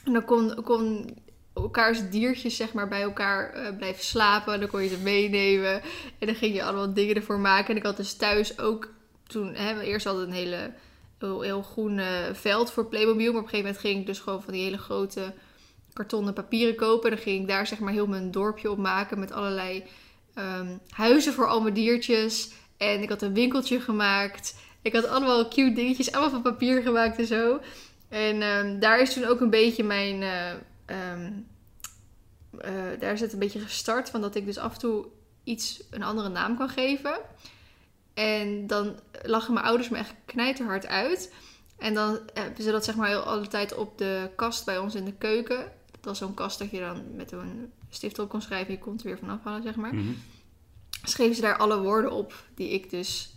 [0.03, 1.09] En dan kon, kon
[1.53, 4.59] elkaars diertjes zeg maar bij elkaar eh, blijven slapen.
[4.59, 5.81] Dan kon je ze meenemen.
[6.19, 7.69] En dan ging je allemaal dingen ervoor maken.
[7.69, 8.89] En ik had dus thuis ook
[9.27, 9.53] toen...
[9.53, 10.71] Hè, eerst hadden een hele,
[11.17, 13.31] heel, heel groen eh, veld voor Playmobil.
[13.31, 15.33] Maar op een gegeven moment ging ik dus gewoon van die hele grote
[15.93, 17.09] kartonnen papieren kopen.
[17.09, 19.19] En dan ging ik daar zeg maar heel mijn dorpje op maken.
[19.19, 19.83] Met allerlei
[20.35, 22.51] ehm, huizen voor al mijn diertjes.
[22.77, 24.55] En ik had een winkeltje gemaakt.
[24.81, 27.59] Ik had allemaal cute dingetjes, allemaal van papier gemaakt en zo.
[28.09, 30.23] En ehm, daar is toen ook een beetje mijn.
[30.23, 30.51] eh,
[30.85, 31.31] ehm,
[32.57, 35.05] eh, daar is het een beetje gestart van dat ik dus af en toe
[35.43, 37.19] iets een andere naam kan geven.
[38.13, 41.33] En dan lachen mijn ouders me echt knijterhard uit.
[41.77, 44.95] En dan hebben ze dat zeg maar heel alle tijd op de kast bij ons
[44.95, 45.71] in de keuken.
[46.05, 48.73] Dat was zo'n kast dat je dan met een stift op kon schrijven.
[48.73, 49.95] Je kon het er weer vanaf halen, zeg maar.
[49.95, 50.13] Mhm.
[51.03, 53.29] Schreven ze daar alle woorden op die ik dus...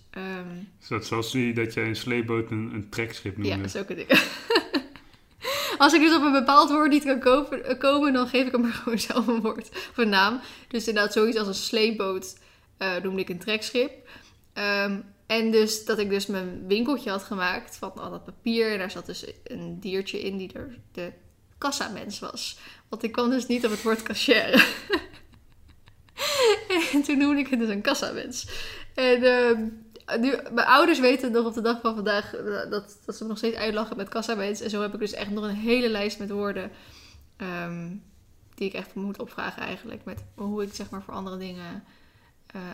[0.81, 3.57] Is dat zoals die, dat jij een sleepboot een, een trekschip noemde?
[3.63, 4.19] Ja, zulke dingen.
[5.79, 8.53] Als ik dus op een bepaald woord niet kan kopen- eh, komen, dan geef ik
[8.53, 10.41] hem maar gewoon zelf een woord of een naam.
[10.69, 12.39] Dus inderdaad, zoiets als een sleepboot
[12.77, 14.09] eh, noemde ik een trekschip.
[14.53, 18.73] Ehm, en dus dat ik dus mijn winkeltje had gemaakt van al dat papier.
[18.73, 21.13] En daar zat dus een diertje in die er de
[21.59, 22.59] kassamens was.
[22.89, 24.59] Want ik kwam dus niet op het woord cashier.
[26.93, 28.49] en toen noemde ik het dus een kassamens.
[28.95, 29.69] En ehm,
[30.21, 33.29] nu, mijn ouders weten nog op de dag van vandaag eh, dat, dat ze me
[33.29, 34.61] nog steeds uitlachen met kassamens.
[34.61, 36.71] En zo heb ik dus echt nog een hele lijst met woorden
[37.37, 37.89] ehm,
[38.55, 40.05] die ik echt moet opvragen eigenlijk.
[40.05, 41.85] Met hoe ik zeg maar voor andere dingen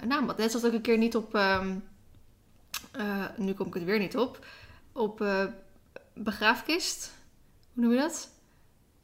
[0.01, 0.33] een naam.
[0.37, 1.77] Net zoals ik een keer niet op, ehm,
[2.93, 4.47] eh, nu kom ik het weer niet op,
[4.93, 5.25] op
[6.15, 7.13] begraafkist.
[7.73, 8.34] Hoe noem je dat?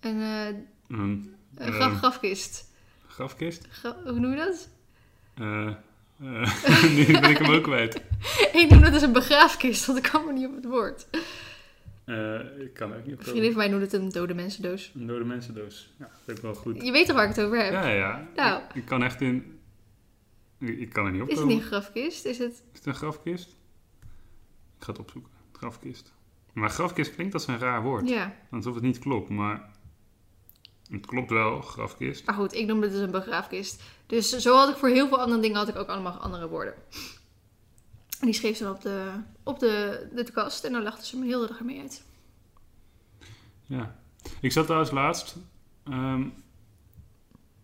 [0.00, 0.46] Een, eh,
[0.88, 1.96] Een een graf, Ehm.
[1.96, 2.70] grafkist.
[3.06, 3.66] grafkist?
[3.70, 4.68] Gra- hoe noem je dat?
[5.34, 7.94] Eh, eh, nu ben ik hem ook kwijt.
[8.52, 11.06] ik noem dat dus een begraafkist, want ik kan me niet op het woord.
[12.04, 14.92] Eh, ik kan ook niet op vriendin van mij noemde het een dode mensendoos.
[14.94, 15.92] Een dode mensendoos.
[15.98, 16.82] Ja, dat is wel goed.
[16.84, 17.72] Je weet toch waar ik het over heb?
[17.72, 18.28] Ja, ja.
[18.36, 18.62] Nou.
[18.68, 19.58] Ik, ik kan echt in...
[20.58, 21.38] Ik, kan er niet Is opkomen.
[21.38, 22.24] het niet een grafkist?
[22.24, 22.50] Is het...
[22.52, 23.48] Is het een grafkist?
[24.78, 25.30] Ik ga het opzoeken.
[25.52, 26.12] Grafkist.
[26.52, 28.08] Maar grafkist klinkt als een raar woord.
[28.08, 28.34] Ja.
[28.50, 29.69] Alsof het niet klopt, maar...
[30.90, 32.26] Het klopt wel, grafkist.
[32.26, 33.82] Maar goed, ik noemde het dus een begraafkist.
[34.06, 36.74] Dus zo had ik voor heel veel andere dingen had ik ook allemaal andere woorden.
[38.20, 39.10] En die schreef ze dan op de,
[39.42, 42.04] op de, de kast en dan lachten ze me heel de dag ermee uit.
[43.66, 43.96] Ja.
[44.40, 45.36] Ik zat trouwens laatst...
[45.84, 46.22] ehm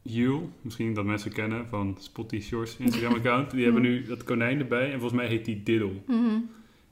[0.03, 3.51] Jul, misschien dat mensen kennen van Spotty Shores Instagram-account.
[3.57, 5.93] Die hebben nu dat konijn erbij en volgens mij heet die Diddle.
[6.07, 6.39] Mhm.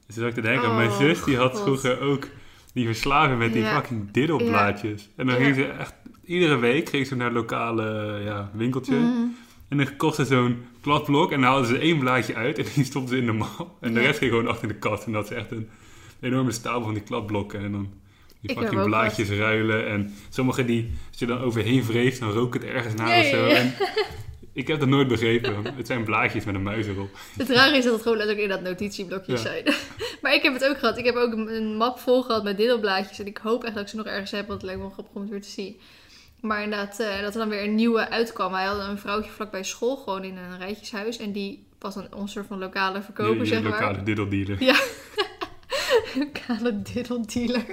[0.05, 1.61] Dus toen zat ik te denken, Oh, mijn zus die had God.
[1.61, 2.27] vroeger ook
[2.73, 3.75] die verslaving met die Ja.
[3.81, 5.09] fucking Diddle-blaadjes.
[5.15, 5.43] En dan Ja.
[5.43, 5.93] ging ze echt,
[6.25, 8.95] iedere week ging ze naar het lokale ja, winkeltje.
[8.95, 9.23] Mhm.
[9.67, 12.83] En dan kocht ze zo'n kladblok en dan haalden ze één blaadje uit en die
[12.85, 13.69] stopten ze in de map.
[13.81, 14.05] En de Ja.
[14.05, 15.05] rest ging gewoon achter de kast.
[15.05, 15.69] En dat is echt een
[16.21, 17.59] enorme stapel van die kladblokken.
[17.63, 17.89] En dan
[18.41, 19.87] die Ik fucking blaadjes ruilen.
[19.87, 23.25] En sommige die, als je dan overheen wreef, dan rook het ergens naar Ja, of
[23.25, 23.45] zo.
[23.55, 23.73] En
[24.53, 25.55] ik heb dat nooit begrepen.
[25.75, 27.09] Het zijn blaadjes met een muis erop.
[27.37, 29.47] Het rare is dat het gewoon letterlijk in dat notitieblokjes Ja.
[29.49, 29.63] zijn.
[30.21, 30.97] maar ik heb het ook gehad.
[30.97, 33.19] Ik heb ook een, een map vol gehad met diddelblaadjes.
[33.19, 34.93] En ik hoop echt dat ik ze nog ergens heb, want het lijkt me wel
[34.93, 35.75] grappig om het weer te zien.
[36.45, 38.51] Maar inderdaad, eh, dat er dan weer een nieuwe uitkwam.
[38.51, 41.17] Wij hadden een vrouwtje vlakbij school, gewoon in een rijtjeshuis.
[41.17, 43.79] En die was onze soort van lokale verkoper, Die- zeg die maar.
[43.81, 44.57] lokale Diddle-dealer.
[46.15, 47.65] lokale diddeldealer.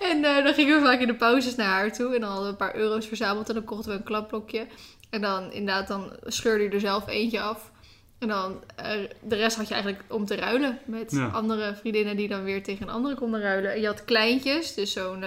[0.00, 2.14] En eh, dan gingen we vaak in de pauzes naar haar toe.
[2.14, 3.48] En dan hadden we een paar euro's verzameld.
[3.48, 4.66] En dan kochten we een klapblokje.
[5.10, 7.70] En dan inderdaad, dan scheurde je er zelf eentje af.
[8.18, 8.90] En dan eh,
[9.22, 10.78] de rest had je eigenlijk om te ruilen.
[10.84, 11.26] Met Ja.
[11.26, 13.72] andere vriendinnen die dan weer tegen een andere konden ruilen.
[13.72, 15.24] En je had kleintjes, dus zo'n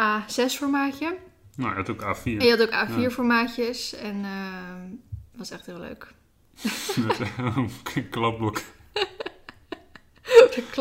[0.00, 1.16] A6 formaatje.
[1.56, 2.22] Nou, je had ook A4.
[2.24, 3.10] En je had ook A4 Ja.
[3.10, 3.94] formaatjes.
[3.94, 4.90] En eh,
[5.30, 6.12] dat was echt heel leuk.
[8.10, 8.62] Klapblok.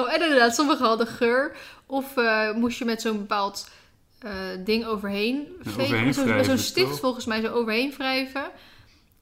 [0.09, 1.57] En inderdaad, sommige hadden geur.
[1.85, 3.69] Of eh, moest je met zo'n bepaald
[4.19, 4.33] eh,
[4.65, 5.81] ding overheen vegen.
[6.09, 8.51] overheen met zo'n stift volgens mij zo overheen wrijven.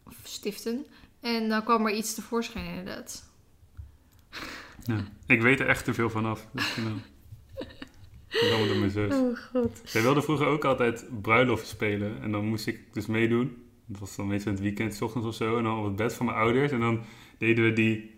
[0.04, 0.86] Of stiften.
[1.22, 3.24] En dan kwam er iets tevoorschijn inderdaad.
[4.84, 5.04] Ja.
[5.28, 6.48] Ik weet er echt te veel vanaf.
[6.54, 6.66] Dat
[8.30, 9.14] allemaal door mijn zus.
[9.14, 9.82] Oh god.
[9.84, 12.22] Zij wilde vroeger ook altijd bruiloft spelen.
[12.22, 13.58] En dan moest ik dus meedoen.
[13.86, 15.58] Dat was dan meestal in het weekend, 's ochtends of zo.
[15.58, 16.72] En dan op het bed van mijn ouders.
[16.72, 17.02] En dan
[17.38, 18.12] deden we die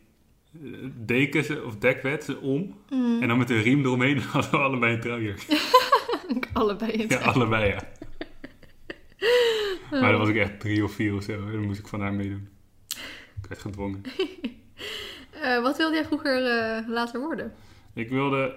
[0.64, 2.76] eh, dekens of dekbeds om.
[2.90, 3.22] Mm.
[3.22, 5.46] En dan met een riem eromheen hadden we allebei een trouwjurk.
[6.54, 7.24] allebei in Ja, trein.
[7.24, 7.80] allebei, ja.
[9.92, 11.32] Maar dan was ik echt drie of vier of zo.
[11.34, 12.48] En dan moest ik van haar meedoen.
[13.42, 14.02] Ik werd gedwongen.
[15.42, 17.54] Eh, wat wilde jij vroeger eh, later worden?
[17.94, 18.56] Ik wilde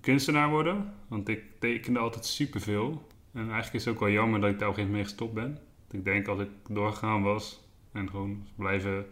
[0.00, 3.06] kunstenaar worden, want ik tekende altijd superveel.
[3.32, 5.28] En eigenlijk is het ook wel jammer dat ik daar op een gegeven moment mee
[5.32, 5.58] gestopt ben.
[5.80, 9.06] Want ik denk als ik doorgegaan was en gewoon blijven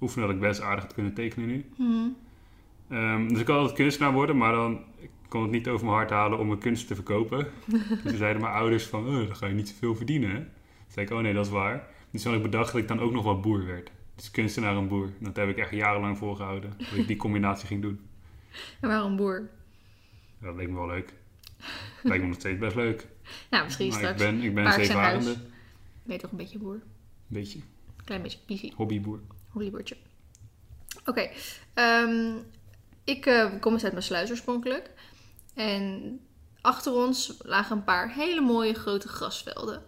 [0.00, 1.64] oefenen, dat ik best aardig had kunnen tekenen nu.
[1.76, 2.08] Mhm.
[2.88, 5.96] Ehm, dus ik wilde altijd kunstenaar worden, maar dan ik kon het niet over mijn
[5.96, 7.38] hart halen om mijn kunst te verkopen.
[7.66, 10.34] dus toen zeiden mijn ouders van, oh, dan ga je niet zoveel verdienen.
[10.34, 11.88] Toen zei ik, oh nee, dat is waar.
[12.10, 13.90] Dus toen had ik bedacht dat ik dan ook nog wel boer werd.
[14.14, 15.10] Dus kunstenaar en boer.
[15.20, 16.74] Dat heb ik echt jarenlang volgehouden.
[16.78, 18.00] Dat ik die combinatie ging doen.
[18.80, 19.48] En waarom boer?
[20.46, 21.12] Dat leek me wel leuk.
[22.02, 23.06] Lijkt me nog steeds best leuk.
[23.50, 24.22] Nou, misschien Maar ik straks.
[24.22, 25.34] ben, ik ben paard en zeevarende.
[26.02, 26.80] Ben je toch een beetje boer?
[27.26, 27.58] Beetje.
[28.04, 28.72] Klein beetje busy.
[28.74, 29.20] Hobbyboer.
[29.48, 29.96] Hollywoodje.
[31.04, 31.28] Oké.
[31.74, 32.32] ehm,
[33.04, 34.90] ik eh, kom dus uit mijn sluis oorspronkelijk.
[35.54, 36.18] En
[36.60, 39.82] achter ons lagen een paar hele mooie grote grasvelden.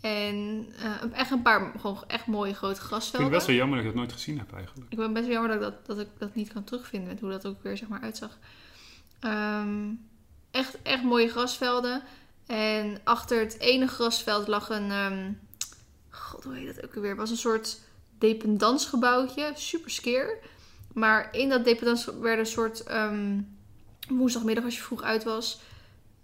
[0.00, 3.26] En eh, echt een paar gewoon echt mooie grote Ik vind grasvelden.
[3.26, 4.92] het best wel jammer dat ik dat nooit gezien heb eigenlijk.
[4.92, 7.20] Ik ben best wel jammer dat, ik dat, dat ik dat niet kan terugvinden met
[7.20, 8.38] hoe dat ook weer zeg maar uitzag.
[9.20, 9.88] Ehm,
[10.50, 12.02] echt, echt mooie grasvelden.
[12.46, 14.90] En achter het ene grasveld lag een.
[14.90, 15.32] ehm,
[16.10, 17.16] God, hoe heet dat ook weer?
[17.16, 17.78] Was een soort
[18.18, 19.52] dependansgebouwtje.
[19.54, 20.38] Super skeer.
[20.92, 22.82] Maar in dat dependans werden een soort.
[22.82, 23.40] ehm,
[24.08, 25.60] woensdagmiddag als je vroeg uit was.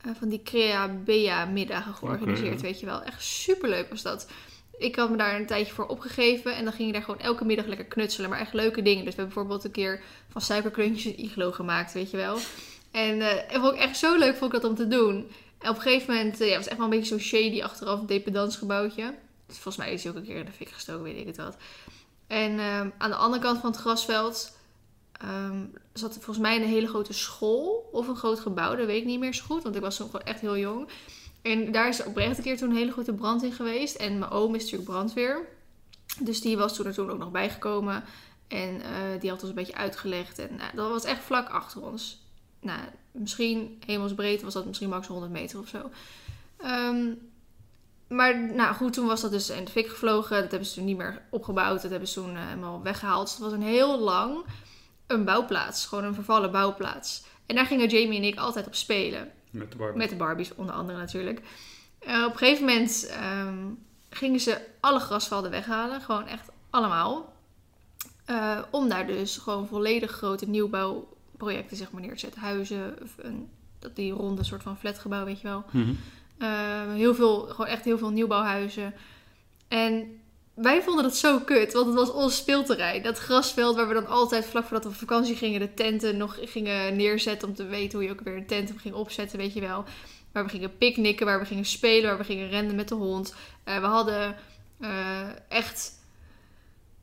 [0.01, 3.03] eh, van die Crea Bea middagen georganiseerd, weet je wel.
[3.03, 4.27] Echt super leuk was dat.
[4.79, 7.45] Ik had me daar een tijdje voor opgegeven en dan ging je daar gewoon elke
[7.45, 8.31] middag lekker knutselen.
[8.31, 9.05] Maar echt leuke dingen.
[9.05, 12.39] Dus we hebben bijvoorbeeld een keer van suikerklontjes een iglo gemaakt, weet je wel.
[12.93, 15.31] En eh, en vond ik echt zo leuk vond ik dat om te doen.
[15.59, 17.63] En op een gegeven moment, eh, ja, het was echt wel een beetje zo shady
[17.63, 19.15] achteraf, dependansgebouwtje.
[19.47, 21.37] Dus volgens mij is hij ook een keer in de fik gestoken, weet ik het
[21.37, 21.57] wat.
[22.27, 24.57] En ehm, aan de andere kant van het grasveld
[25.13, 28.77] ehm, zat volgens mij een hele grote school of een groot gebouw.
[28.77, 30.89] Dat weet ik niet meer zo goed, want ik was toen gewoon echt heel jong.
[31.43, 33.97] En daar is oprecht een keer toen een hele grote brand in geweest.
[33.97, 35.49] En mijn oom is natuurlijk brandweer.
[36.21, 38.05] Dus die was toen er toen ook nog bijgekomen.
[38.49, 40.39] En eh, die had ons een beetje uitgelegd.
[40.39, 42.22] En dat was echt vlak achter ons.
[42.63, 45.91] Nou, misschien hemelsbreed was dat misschien max 100 meter of zo.
[46.57, 47.15] Ehm,
[48.09, 50.41] maar nou goed, toen was dat dus in de fik gevlogen.
[50.41, 51.83] Dat hebben ze toen niet meer opgebouwd.
[51.83, 53.23] Dat hebben ze toen eh, helemaal weggehaald.
[53.23, 54.45] Dus het was een heel lang
[55.07, 55.87] een bouwplaats.
[55.87, 57.25] Gewoon een vervallen bouwplaats.
[57.47, 59.33] En daar gingen Jamie en ik altijd op spelen.
[59.51, 59.99] Met de Barbie.
[59.99, 61.41] Met de Barbies, onder andere natuurlijk.
[61.99, 63.59] Eh, op een gegeven moment ehm,
[64.11, 66.01] gingen ze alle grasvelden weghalen.
[66.01, 67.33] Gewoon echt allemaal.
[68.25, 70.47] Eh, om daar dus gewoon volledig grote
[71.43, 72.41] nieuwbouwprojecten zeg maar, neer te zetten.
[72.41, 75.65] Huizen, of een, dat die ronde soort van flatgebouw, weet je wel.
[76.39, 78.95] Eh, heel veel, gewoon echt heel veel nieuwbouwhuizen.
[79.69, 80.21] En
[80.55, 83.03] wij vonden dat zo kut, want het was ons speelterrein.
[83.03, 86.39] Dat grasveld waar we dan altijd vlak voordat we op vakantie gingen, de tenten nog
[86.41, 89.61] gingen neerzetten om te weten hoe je ook weer een tent ging opzetten, weet je
[89.61, 89.85] wel.
[90.33, 93.35] Waar we gingen picknicken, waar we gingen spelen, waar we gingen rennen met de hond.
[93.65, 94.37] Eh, we hadden
[94.81, 95.93] eh, echt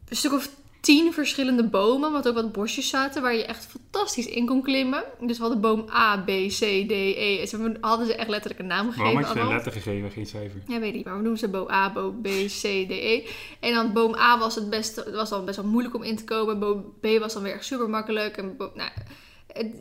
[0.09, 0.49] een stuk of
[0.89, 5.03] tien verschillende bomen, wat ook wat bosjes zaten, waar je echt fantastisch in kon klimmen.
[5.19, 7.45] Dus we hadden boom A, B, C, D, E.
[7.45, 9.03] Ze hadden ze echt letterlijk een naam gegeven.
[9.03, 10.61] Waarom had je een letter gegeven, geen cijfer?
[10.67, 13.23] Ja, weet ik, maar we noemen ze boom A, boom B, C, D, E.
[13.59, 16.15] En dan boom A was het best, het was dan best wel moeilijk om in
[16.15, 16.59] te komen.
[16.59, 18.37] Boom B was dan weer echt super makkelijk.
[18.37, 18.89] En boom- nou,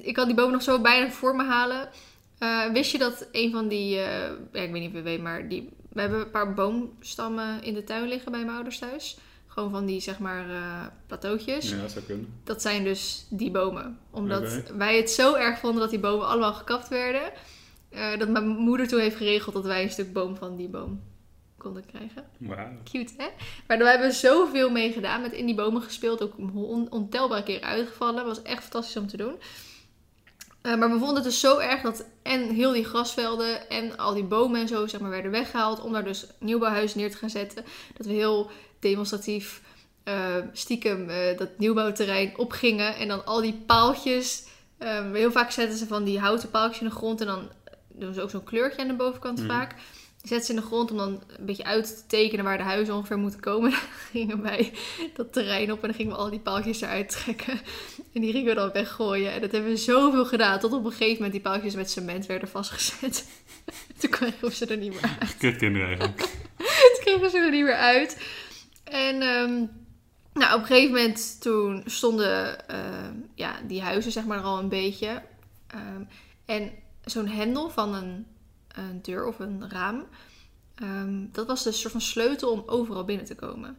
[0.02, 1.88] ik kan die boom nog zo bijna voor me halen.
[2.38, 5.22] Eh, wist je dat een van die, eh, ja, ik weet niet of je weet,
[5.22, 9.18] maar die, we hebben een paar boomstammen in de tuin liggen bij mijn ouders thuis.
[9.58, 10.44] Gewoon van die, zeg maar,
[11.06, 11.70] plateautjes.
[11.70, 12.40] Ja, dat zou kunnen.
[12.44, 13.98] Dat zijn dus die bomen.
[14.10, 14.42] Omdat
[14.76, 17.32] wij het zo erg vonden dat die bomen allemaal gekapt werden.
[17.90, 21.00] eh, dat mijn moeder toen heeft geregeld dat wij een stuk boom van die boom
[21.56, 22.24] konden krijgen.
[22.38, 22.68] Wauw.
[22.84, 23.26] Cute, hè?
[23.66, 25.22] Maar we hebben zoveel mee gedaan.
[25.22, 26.22] Met in die bomen gespeeld.
[26.22, 28.26] Ook on- ontelbare keer uitgevallen.
[28.26, 29.34] was echt fantastisch om te doen.
[30.62, 34.14] Eh, maar we vonden het dus zo erg dat en heel die grasvelden en al
[34.14, 35.80] die bomen en zo zeg maar, werden weggehaald.
[35.80, 37.64] Om daar dus nieuwbouwhuizen neer te gaan zetten.
[37.96, 39.62] Dat we heel demonstratief
[40.04, 42.96] eh, stiekem eh, dat nieuwbouwterrein opgingen.
[42.96, 44.46] En dan al die paaltjes.
[45.12, 47.20] heel vaak zetten ze van die houten paaltjes in de grond.
[47.20, 47.48] En dan
[47.88, 49.48] doen ze ook zo'n kleurtje aan de bovenkant Mhm.
[49.48, 49.74] vaak.
[50.22, 52.94] Zetten ze in de grond om dan een beetje uit te tekenen waar de huizen
[52.94, 53.70] ongeveer moeten komen.
[53.70, 54.72] Dan gingen wij
[55.14, 57.60] dat terrein op en dan gingen we al die paaltjes eruit trekken.
[58.12, 59.32] En die gingen we dan weggooien.
[59.32, 60.58] En dat hebben we zoveel gedaan.
[60.58, 63.28] Tot op een gegeven moment die paaltjes met cement werden vastgezet.
[63.98, 65.36] Toen kregen we ze er niet meer uit.
[65.36, 66.18] Kutkinderen eigenlijk.
[66.94, 68.20] Toen kregen ze er niet meer uit.
[68.84, 69.64] En ehm,
[70.32, 74.58] nou, op een gegeven moment toen stonden ehm, ja, die huizen zeg maar er al
[74.58, 75.22] een beetje.
[75.66, 76.02] Ehm,
[76.44, 76.70] en
[77.04, 78.26] zo'n hendel van een,
[78.78, 80.06] een deur of een raam.
[80.74, 83.78] ehm, dat was dus een soort van sleutel om overal binnen te komen.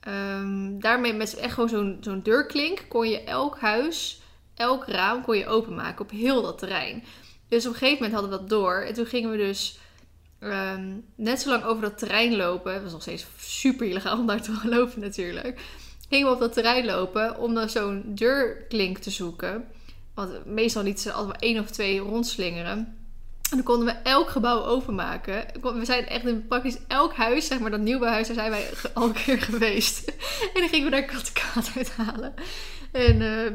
[0.00, 4.22] Ehm, daarmee met echt gewoon zo'n deurklink kon je elk huis,
[4.54, 7.04] elk raam kon je openmaken op heel dat terrein.
[7.48, 8.74] Dus op een gegeven moment hadden we dat door.
[8.74, 9.78] En toen gingen we dus
[10.38, 12.72] ehm, net zo lang over dat terrein lopen.
[12.72, 15.60] Het was nog steeds super illegaal om daar te lopen natuurlijk.
[16.08, 19.64] Gingen we op dat terrein lopen om dan zo'n deurklink te zoeken.
[20.14, 22.99] Want meestal lieten ze altijd maar één of twee rondslingeren.
[23.50, 25.44] En dan konden we elk gebouw openmaken.
[25.62, 29.06] We zijn echt in praktisch elk huis, zeg maar dat nieuwbouwhuis, daar zijn wij al
[29.06, 30.08] een keer geweest.
[30.54, 32.34] En dan gingen we daar kattenkaat uithalen.
[32.92, 33.54] En ehm,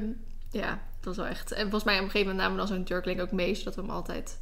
[0.51, 1.51] ja, dat was wel echt...
[1.51, 3.75] En volgens mij op een gegeven moment namen we dan zo'n deurklink ook mee, zodat
[3.75, 4.39] we hem altijd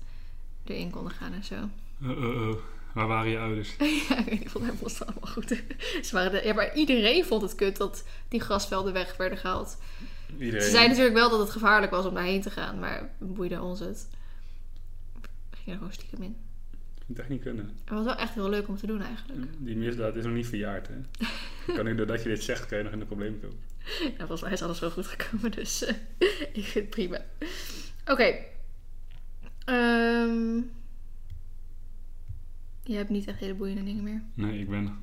[0.65, 1.55] erin konden gaan en zo.
[2.03, 2.55] Oh, oh.
[2.93, 3.75] Waar waren je ouders?
[4.09, 5.47] Ja, ik weet niet, volgens mij was het allemaal goed.
[6.07, 9.77] Ze waren de, ja, maar iedereen vond het kut dat die grasvelden weg werden gehaald.
[10.39, 10.61] Iedereen.
[10.61, 13.79] Ze zeiden natuurlijk wel dat het gevaarlijk was om daarheen te gaan, maar boeide ons
[13.79, 14.07] het.
[15.63, 16.35] We gingen er gewoon stiekem in.
[16.71, 17.65] Ik vind het echt niet kunnen.
[17.65, 19.41] Het was wel echt heel leuk om te doen eigenlijk.
[19.59, 20.95] Die misdaad is nog niet verjaard, hè?
[21.75, 23.57] kan ik doordat je dit zegt, kan je nog in de problemen komen.
[24.03, 25.95] Ja, volgens mij is alles wel goed gekomen, dus eh,
[26.53, 27.25] ik vind het prima.
[28.05, 28.35] Oké.
[29.65, 30.55] Ehm,
[32.83, 34.23] je hebt niet echt hele boeiende dingen meer.
[34.33, 34.97] Nee, ik ben...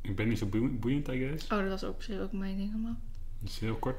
[0.00, 1.44] Ik ben niet zo boe- boeiend, I guess.
[1.44, 2.98] Oh, dat was ook op zich ook mijn ding allemaal.
[3.40, 3.96] Dat is heel kort.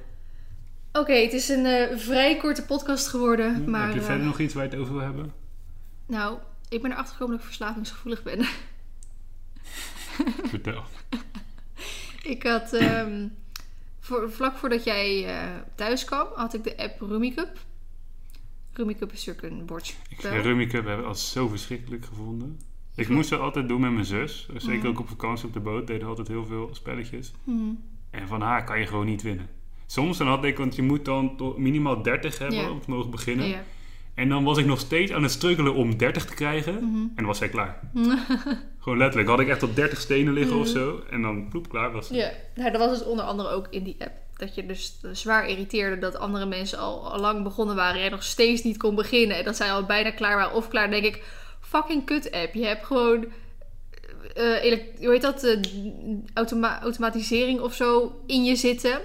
[0.99, 3.85] Oké, het is een eh, vrij korte podcast geworden, maar...
[3.85, 5.33] Heb je eh, verder nog iets waar je het over wil hebben?
[6.05, 6.37] Nou,
[6.69, 8.45] ik ben erachter gekomen dat ik verslavingsgevoelig ben.
[10.49, 10.83] Vertel.
[12.33, 13.27] ik had, ehm,
[13.99, 17.57] voor, vlak voordat jij eh, thuis kwam, had ik de app Rummikub.
[18.73, 20.31] Rummikub is natuurlijk een Ik bordspel.
[20.31, 22.59] vind Rummy Cup hebben als zo verschrikkelijk gevonden.
[22.95, 24.47] Ik moest het altijd doen met mijn zus.
[24.55, 24.87] Zeker Mhm.
[24.87, 25.87] ook op vakantie op de boot.
[25.87, 27.31] Deden altijd heel veel spelletjes.
[27.43, 27.69] Mhm.
[28.09, 29.49] En van haar kan je gewoon niet winnen.
[29.91, 32.69] Soms dan had ik, want je moet dan tot minimaal 30 hebben Ja.
[32.71, 33.47] om te mogen beginnen.
[33.47, 33.63] Ja.
[34.15, 36.73] En dan was ik nog steeds aan het struggelen om 30 te krijgen.
[36.73, 36.85] Mhm.
[37.01, 37.79] En dan was zij klaar.
[38.79, 39.29] Gewoon letterlijk.
[39.29, 40.77] Had ik echt tot 30 stenen liggen of Mhm.
[40.77, 41.01] zo.
[41.09, 42.17] En dan ploep, klaar was het.
[42.17, 44.11] Ja, nou, dat was dus onder andere ook in die app.
[44.37, 48.23] Dat je dus zwaar irriteerde dat andere mensen al, al lang begonnen waren en nog
[48.23, 49.37] steeds niet kon beginnen.
[49.37, 50.91] En dat zij al bijna klaar waren of klaar.
[50.91, 51.23] Dan denk ik,
[51.61, 52.53] fucking kut app.
[52.53, 53.25] Je hebt gewoon,
[54.61, 55.59] elek- hoe heet dat, eh,
[56.33, 58.99] automa- automatisering of zo in je zitten.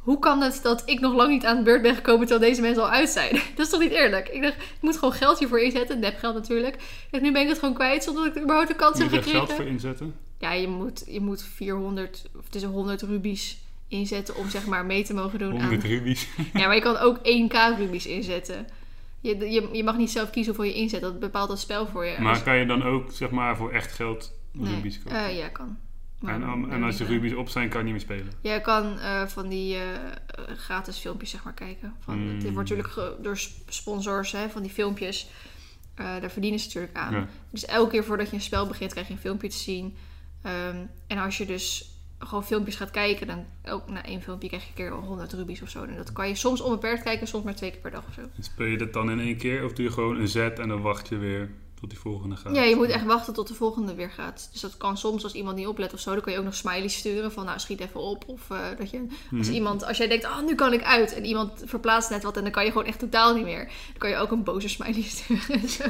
[0.00, 2.60] Hoe kan het dat ik nog lang niet aan de beurt ben gekomen terwijl deze
[2.62, 3.32] mensen al uit zijn?
[3.56, 4.28] Dat is toch niet eerlijk?
[4.28, 5.98] Ik dacht, ik moet gewoon geld hiervoor inzetten.
[5.98, 6.76] Nepgeld natuurlijk.
[7.10, 9.10] En nu ben ik het gewoon kwijt zonder dat ik überhaupt de kans Moet heb
[9.10, 9.64] je er geld gekregen.
[9.64, 10.14] voor inzetten?
[10.38, 13.58] Ja, je moet, je moet 400, of het is 100 rubies
[13.88, 15.90] inzetten om zeg maar mee te mogen doen 100 aan...
[15.90, 16.28] rubies.
[16.52, 18.66] Ja, maar je kan ook 1k rubies inzetten.
[19.20, 21.00] Je, je, je mag niet zelf kiezen hoeveel je inzet.
[21.00, 22.16] Dat bepaalt dat spel voor je.
[22.20, 24.74] Maar Als- kan je dan ook, zeg maar, voor echt geld nee.
[24.74, 25.18] rubies kopen?
[25.24, 25.78] Eh, ja, kan.
[26.24, 27.08] En, dan- en, als eh.
[27.08, 28.32] rubies op zijn, kan je niet meer spelen.
[28.54, 30.02] Je kan eh, van die eh, eh,
[30.56, 31.94] gratis filmpjes zeg maar kijken.
[32.00, 32.28] Van, Mm.
[32.34, 35.30] Het wordt natuurlijk door sp- sponsors hè, van die filmpjes.
[35.94, 37.12] daar verdienen ze natuurlijk aan.
[37.14, 37.26] Ja.
[37.50, 39.96] Dus elke keer voordat je een spel begint, krijg je een filmpje te zien.
[40.42, 44.62] Ehm, en als je dus gewoon filmpjes gaat kijken, dan ook na één filmpje krijg
[44.62, 45.84] je een keer 100 rubies of zo.
[45.84, 48.20] En dat kan je soms onbeperkt kijken, soms maar twee keer per dag of zo.
[48.20, 50.68] En speel je dat dan in één keer of doe je gewoon een zet en
[50.68, 52.54] dan wacht je weer tot die volgende gaat?
[52.54, 54.48] Ja, je moet echt wachten tot de volgende weer gaat.
[54.52, 56.12] Dus dat kan soms als iemand niet oplet of zo.
[56.12, 58.24] Dan kan je ook nog smileys sturen van nou schiet even op.
[58.26, 59.52] Of eh, dat je als Mhm.
[59.52, 61.14] iemand, als jij denkt, oh nu kan ik uit.
[61.14, 63.64] En iemand verplaatst net wat en dan kan je gewoon echt totaal niet meer.
[63.64, 65.60] Dan kan je ook een boze smiley sturen.
[65.60, 65.84] en zo.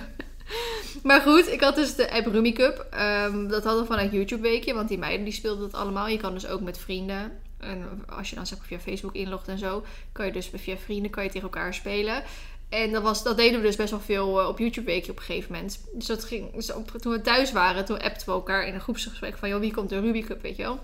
[1.02, 2.86] Maar goed, ik had dus de app Rummy Cup.
[2.90, 6.08] Ehm, dat hadden we vanuit YouTube weekje, want die meiden die speelden dat allemaal.
[6.08, 7.32] Je kan dus ook met vrienden.
[7.58, 10.76] En als je dan zeg maar via Facebook inlogt en zo, kan je dus via
[10.76, 12.22] vrienden kan je tegen elkaar spelen.
[12.70, 15.18] En dat, was, dat deden we dus best wel veel eh, op YouTube weekje op
[15.18, 15.80] een gegeven moment.
[15.92, 18.80] Dus dat ging, dus op- toen we thuis waren, toen appten we elkaar in een
[18.80, 19.48] groepsgesprek van...
[19.48, 20.80] joh, wie komt de Ruby Cup, weet je wel?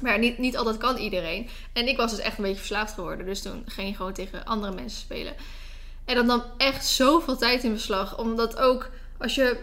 [0.00, 1.48] Maar niet, niet altijd kan iedereen.
[1.72, 3.26] En ik was dus echt een beetje verslaafd geworden.
[3.26, 5.34] Dus toen ging je gewoon tegen andere mensen spelen.
[6.04, 8.18] En dat nam echt zoveel tijd in beslag.
[8.18, 9.56] Omdat ook als je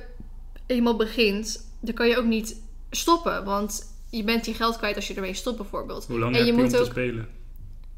[0.65, 3.43] eenmaal begint, dan kan je ook niet stoppen.
[3.45, 6.05] Want je bent je geld kwijt als je ermee stopt bijvoorbeeld.
[6.05, 7.27] Hoe lang En heb je je, om moet te ook- spelen?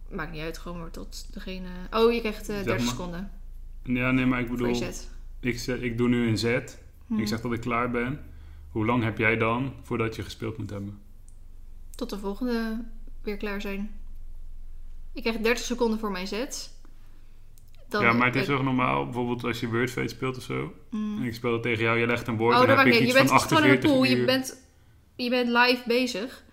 [0.10, 1.68] Maakt niet uit, gewoon maar tot degene...
[1.92, 2.94] Oh, je krijgt eh, Zeg 30 maar.
[2.96, 3.32] seconden
[3.84, 4.76] Ja, nee, maar ik bedoel,
[5.40, 6.84] ik, zeg, ik doe nu een zet.
[7.18, 8.20] Ik zeg dat ik klaar ben.
[8.70, 11.00] Hoe lang heb jij dan voordat je gespeeld moet hebben?
[11.96, 12.86] Tot de volgende
[13.22, 14.00] weer klaar zijn.
[15.14, 16.78] Ik krijg 30 seconden voor mijn set.
[17.90, 20.74] Dan ja, maar het is toch normaal, bijvoorbeeld als je Wordfate speelt of zo.
[20.90, 21.18] Mm.
[21.22, 22.54] En ik speel het tegen jou, je legt een woord.
[22.54, 23.02] Oh, dan dat heb ik niet.
[23.02, 24.06] iets Je bent van gewoon in 48 pool.
[24.06, 24.20] uur.
[24.20, 24.64] Je bent,
[25.16, 26.44] je bent live bezig.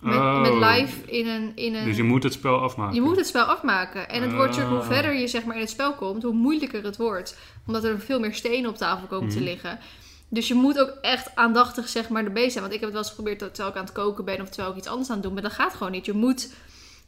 [0.00, 0.40] Met, Oh.
[0.40, 1.52] met live in een...
[1.54, 2.94] In een Dus je moet het spel afmaken.
[2.94, 4.08] je moet het spel afmaken.
[4.08, 4.94] En het wordt natuurlijk, hoe Ah.
[4.94, 7.38] verder je zeg maar, in het spel komt, hoe moeilijker het wordt.
[7.66, 9.44] Omdat er veel meer stenen op tafel komen te Mhm.
[9.44, 9.78] liggen.
[10.28, 12.62] Dus je moet ook echt aandachtig zeg maar, erbij zijn.
[12.62, 14.70] Want ik heb het wel eens geprobeerd terwijl ik aan het koken ben of terwijl
[14.72, 15.42] ik iets anders aan het doen ben.
[15.42, 16.06] Maar dat gaat gewoon niet.
[16.06, 16.52] Je moet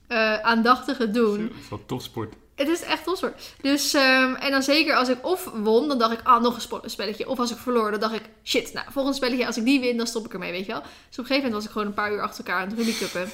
[0.06, 1.36] eh, aandachtig het doen.
[1.48, 2.34] Dat is wel topsport.
[2.60, 3.54] Het is echt topsport.
[3.60, 6.90] Dus, ehm, en dan zeker als ik of won, dan dacht ik, ah, nog een
[6.90, 7.28] spelletje.
[7.28, 9.96] Of als ik verloor, dan dacht ik, shit, nou, volgende spelletje, als ik die win,
[9.96, 10.80] dan stop ik ermee, weet je wel.
[10.80, 12.78] Dus op een gegeven moment was ik gewoon een paar uur achter elkaar aan het
[12.78, 13.28] Ruby Cuppen.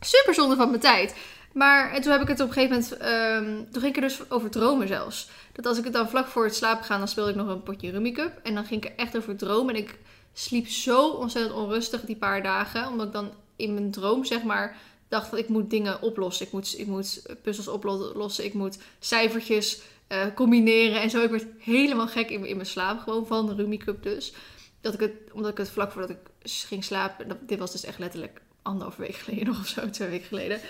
[0.00, 1.14] Super zonde van mijn tijd.
[1.52, 4.08] Maar en toen heb ik het op een gegeven moment, ehm, toen ging ik er
[4.08, 5.28] dus over dromen zelfs.
[5.52, 7.62] Dat als ik het dan vlak voor het slapen ga, dan speelde ik nog een
[7.62, 8.40] potje Rummy Cup.
[8.42, 9.74] En dan ging ik er echt over dromen.
[9.74, 9.98] En ik
[10.32, 12.88] sliep zo ontzettend onrustig die paar dagen.
[12.88, 14.76] Omdat ik dan in mijn droom, zeg maar,
[15.08, 16.46] dacht van ik moet dingen oplossen.
[16.46, 18.44] Ik moet, ik moet puzzels oplossen.
[18.44, 21.22] Ik moet cijfertjes eh, combineren en zo.
[21.22, 24.32] Ik werd helemaal gek in, in mijn slaap gewoon van de Rummy Cup dus.
[24.80, 27.98] Dat ik het, omdat ik het vlak voordat ik ging slapen, dit was dus echt
[27.98, 30.60] letterlijk anderhalve week geleden of zo, twee weken geleden.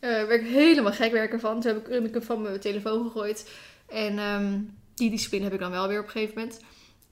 [0.00, 1.60] Uh, werd ik helemaal gek werken van.
[1.60, 3.50] Toen heb ik Rummy Cup van mijn telefoon gegooid.
[3.86, 6.60] En um, die discipline heb ik dan wel weer op een gegeven moment.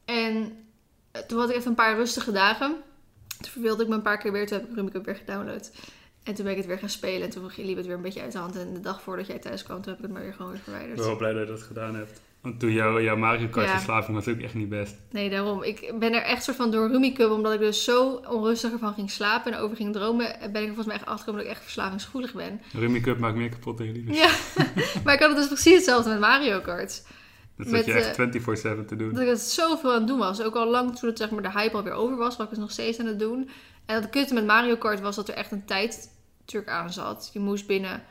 [0.05, 0.53] En
[1.11, 2.77] eh, toen had ik even een paar rustige dagen.
[3.41, 4.47] Toen verveelde ik me een paar keer weer.
[4.47, 5.70] Toen heb ik Rummy Cup weer gedownload.
[6.27, 7.22] En toen ben ik het weer gaan spelen.
[7.22, 8.57] En toen liep het weer een beetje uit de hand.
[8.57, 10.61] En de dag voordat jij thuis kwam, toen heb ik het maar weer gewoon weer
[10.61, 10.93] verwijderd.
[10.93, 12.20] Ik ben wel blij dat je dat gedaan hebt.
[12.41, 13.72] Want toen jouw, jouw Mario Kart ja.
[13.72, 14.97] verslaving was ook echt niet best.
[15.11, 15.62] Nee, daarom.
[15.62, 18.95] Ik ben er echt soort van door Rummy Cup, omdat ik dus zo onrustig ervan
[18.95, 21.57] ging slapen en over ging dromen, ben ik er volgens mij echt achtergekomen dat ik
[21.57, 22.61] echt verslavingsgevoelig ben.
[22.72, 24.14] Rummy Cup maakt meer kapot tegen liefde.
[24.14, 24.31] Ja,
[25.05, 27.03] maar ik had het dus precies hetzelfde met Mario Kart.
[27.57, 29.12] Dat zat je echt 24-7 te doen.
[29.12, 30.43] Dat ik het zoveel aan het doen was.
[30.43, 32.61] Ook al lang toen het, zeg maar, de hype alweer over was, was ik het
[32.61, 33.51] nog steeds aan het doen.
[33.87, 36.14] En het kutte met Mario Kart was dat er echt een tijd
[36.47, 37.30] Turk aan zat.
[37.32, 38.03] Je moest binnen,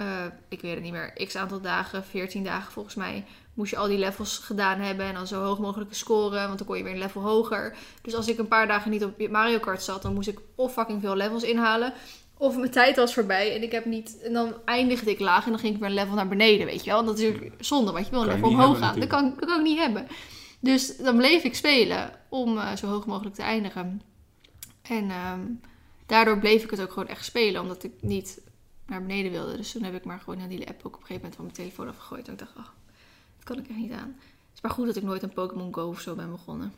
[0.00, 3.76] uh, ik weet het niet meer, x aantal dagen, 14 dagen volgens mij, moest je
[3.76, 6.82] al die levels gedaan hebben en dan zo hoog mogelijke scoren, want dan kon je
[6.82, 7.76] weer een level hoger.
[8.02, 10.72] Dus als ik een paar dagen niet op Mario Kart zat, dan moest ik of
[10.72, 11.92] fucking veel levels inhalen,
[12.36, 15.50] of mijn tijd was voorbij en ik heb niet, en dan eindigde ik laag en
[15.50, 17.04] dan ging ik weer een level naar beneden, weet je wel.
[17.04, 19.00] dat is natuurlijk zonde, want je wil een level omhoog gaan.
[19.00, 20.06] Dat kan, dat kan ik niet hebben.
[20.60, 24.02] Dus dan bleef ik spelen om uh, zo hoog mogelijk te eindigen.
[24.82, 25.60] En um,
[26.12, 28.40] daardoor bleef ik het ook gewoon echt spelen, omdat ik niet
[28.86, 29.56] naar beneden wilde.
[29.56, 31.44] Dus toen heb ik maar gewoon heel die app ook op een gegeven moment van
[31.44, 32.26] mijn telefoon afgegooid.
[32.26, 32.64] En ik dacht, oh,
[33.36, 34.16] dat kan ik echt niet aan.
[34.18, 36.72] Het is maar goed dat ik nooit een Pokémon Go of zo ben begonnen.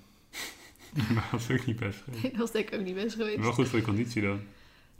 [1.14, 2.22] Maar dat is ook niet best geweest.
[2.22, 3.40] Nee, dat was denk ik ook niet best geweest.
[3.40, 4.40] Wel goed voor je conditie dan.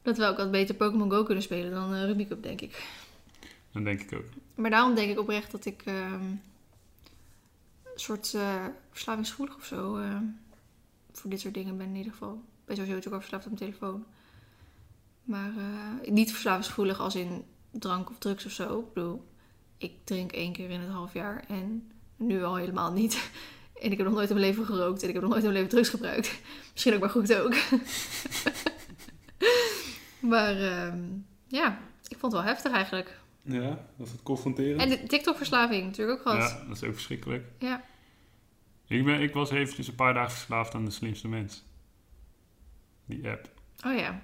[0.03, 2.89] Dat we ook wat beter Pokémon Go kunnen spelen dan uh, Rubik Cup, denk ik.
[3.73, 4.25] Dat denk ik ook.
[4.55, 6.41] Maar daarom denk ik oprecht dat ik uh, een
[7.95, 10.17] soort uh, verslavingsgevoelig of zo uh,
[11.13, 12.35] voor dit soort dingen ben in ieder geval.
[12.35, 14.05] Ik ben sowieso ook verslaafd op mijn telefoon.
[15.25, 18.79] Maar uh, niet verslavingsgevoelig als in drank of drugs of zo.
[18.79, 19.29] Ik bedoel,
[19.79, 23.21] ik drink één keer in het half jaar en nu al helemaal niet.
[23.75, 25.51] En ik heb nog nooit in mijn leven gerookt en ik heb nog nooit in
[25.51, 26.41] mijn leven drugs gebruikt.
[26.73, 27.55] Misschien ook maar goed ook.
[30.33, 30.95] maar uh,
[31.47, 33.19] ja, ik vond het wel heftig eigenlijk.
[33.43, 34.81] Ja, was het confronterend.
[34.81, 36.51] En de TikTok-verslaving natuurlijk ook gehad.
[36.51, 37.47] Ja, dat is ook verschrikkelijk.
[37.59, 37.85] Ja.
[38.87, 41.65] Ik, ben, ik was eventjes een paar dagen verslaafd aan de slimste mens.
[43.07, 43.49] Die app.
[43.87, 44.23] Oh ja.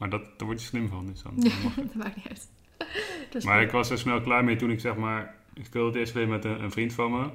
[0.00, 1.34] Maar dat, daar word je slim van, dus dan,
[1.76, 3.44] dat maakt niet uit.
[3.44, 5.34] maar ik was er snel klaar mee toen ik zeg maar...
[5.54, 7.30] Ik speelde het eerst weer met een, een, vriend van me.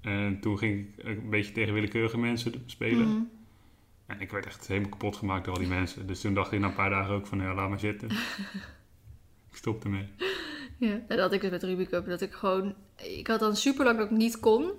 [0.00, 3.08] En toen ging ik een beetje tegen willekeurige mensen spelen.
[3.08, 3.30] Mm.
[4.06, 6.06] En ik werd echt helemaal kapot gemaakt door al die mensen.
[6.06, 8.10] Dus toen dacht ik na een paar dagen ook van, ja, laat maar zitten.
[9.50, 10.08] ik stopte mee.
[10.76, 12.06] Ja, dat had ik dus met Rubik Cup.
[12.06, 12.74] Dat ik gewoon...
[12.96, 14.70] Ik had dan super lang dat ik niet kon.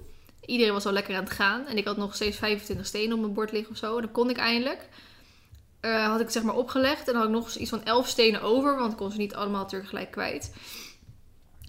[0.46, 1.66] Iedereen was al lekker aan het gaan.
[1.66, 3.96] En ik had nog steeds 25 stenen op mijn bord liggen of zo.
[3.96, 4.90] En dan kon ik eindelijk.
[5.82, 7.00] Uh, had ik zeg maar opgelegd.
[7.00, 8.78] En dan had ik nog eens iets van 11 stenen over.
[8.78, 10.52] Want ik kon ze niet allemaal tegelijk kwijt.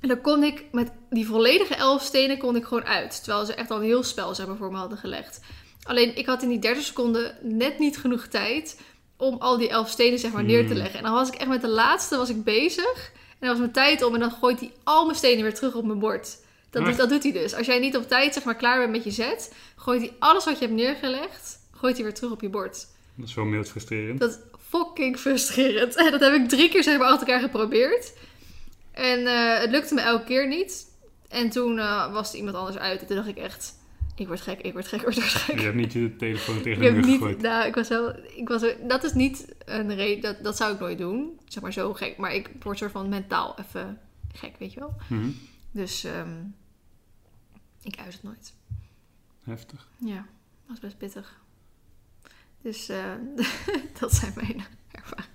[0.01, 3.25] En dan kon ik met die volledige 11 stenen kon ik gewoon uit.
[3.25, 5.41] Terwijl ze echt al een heel spel zeg maar, voor me hadden gelegd.
[5.83, 8.81] Alleen ik had in die 30 seconden net niet genoeg tijd
[9.17, 10.99] om al die 11 stenen zeg maar neer te leggen.
[10.99, 13.13] En dan was ik echt met de laatste was ik bezig.
[13.15, 15.75] En dan was mijn tijd om en dan gooit hij al mijn stenen weer terug
[15.75, 16.39] op mijn bord.
[16.71, 17.55] Dat, doet, dat doet hij dus.
[17.55, 20.45] Als jij niet op tijd zeg maar klaar bent met je zet, gooit hij alles
[20.45, 22.87] wat je hebt neergelegd, gooit hij weer terug op je bord.
[23.21, 24.21] Dat is wel mild frustrerend.
[24.21, 24.37] Dat is
[24.69, 25.97] fucking frustrerend.
[25.97, 28.13] En dat heb ik drie keer zeg maar achter elkaar geprobeerd.
[28.93, 30.89] En uh, het lukte me elke keer niet.
[31.29, 33.01] En toen uh, was er iemand anders uit.
[33.01, 33.75] En toen dacht ik echt,
[34.15, 35.59] ik word gek, ik word gek, ik word gek.
[35.59, 37.43] Je hebt niet je telefoon tegen de muur gegooid.
[37.43, 40.81] Nou, ik was wel, ik was, dat is niet een reden, dat, dat zou ik
[40.81, 41.41] nooit doen.
[41.45, 42.17] Zeg maar zo gek.
[42.17, 44.01] Maar ik word soort van mentaal even
[44.33, 44.95] gek, weet je wel.
[45.09, 45.37] Mm -hmm.
[45.71, 46.55] Dus um,
[47.83, 48.55] ik uit het nooit.
[49.43, 49.89] Heftig.
[49.99, 50.25] Ja, dat
[50.67, 51.40] was best pittig.
[52.63, 53.15] Dus uh,
[54.01, 55.31] dat zijn mijn ervaringen.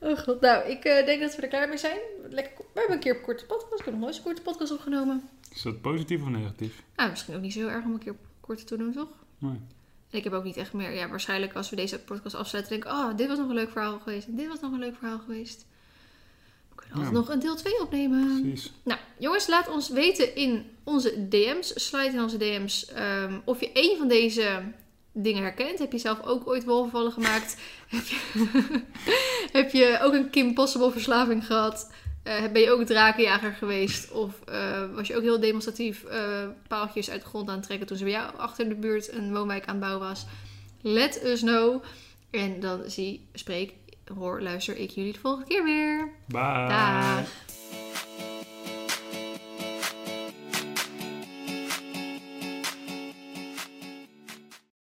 [0.00, 1.98] Oh god, nou, ik uh, denk dat we er klaar mee zijn.
[2.30, 3.78] Lekker, we hebben een keer een korte podcast.
[3.78, 5.28] Ik heb nog nooit een korte podcast opgenomen.
[5.54, 6.82] Is dat positief of negatief?
[6.94, 9.08] Ah, misschien ook niet zo heel erg om een keer korte te doen, toch?
[9.38, 9.60] Nee.
[10.10, 10.92] En ik heb ook niet echt meer...
[10.92, 12.90] Ja, waarschijnlijk als we deze podcast afsluiten, denk ik...
[12.92, 14.26] Oh, dit was nog een leuk verhaal geweest.
[14.26, 15.66] En dit was nog een leuk verhaal geweest.
[16.68, 17.20] We kunnen altijd ja.
[17.20, 18.40] nog een deel 2 opnemen.
[18.40, 18.72] Precies.
[18.82, 21.86] Nou, jongens, laat ons weten in onze DM's.
[21.88, 24.62] Slide in onze DM's um, of je een van deze
[25.14, 25.78] dingen herkent.
[25.78, 27.56] Heb je zelf ook ooit wolvenvallen gemaakt?
[27.94, 28.80] heb, je,
[29.58, 31.90] heb je ook een Kim Possible verslaving gehad?
[32.24, 34.10] Uh, ben je ook drakenjager geweest?
[34.10, 37.86] Of uh, was je ook heel demonstratief uh, paaltjes uit de grond aan het trekken
[37.86, 40.26] toen ze bij jou achter de buurt een woonwijk aan het bouwen was?
[40.80, 41.82] Let us know.
[42.30, 43.72] En dan zie, spreek
[44.14, 46.12] hoor, luister ik jullie de volgende keer weer.
[46.26, 47.24] Bye.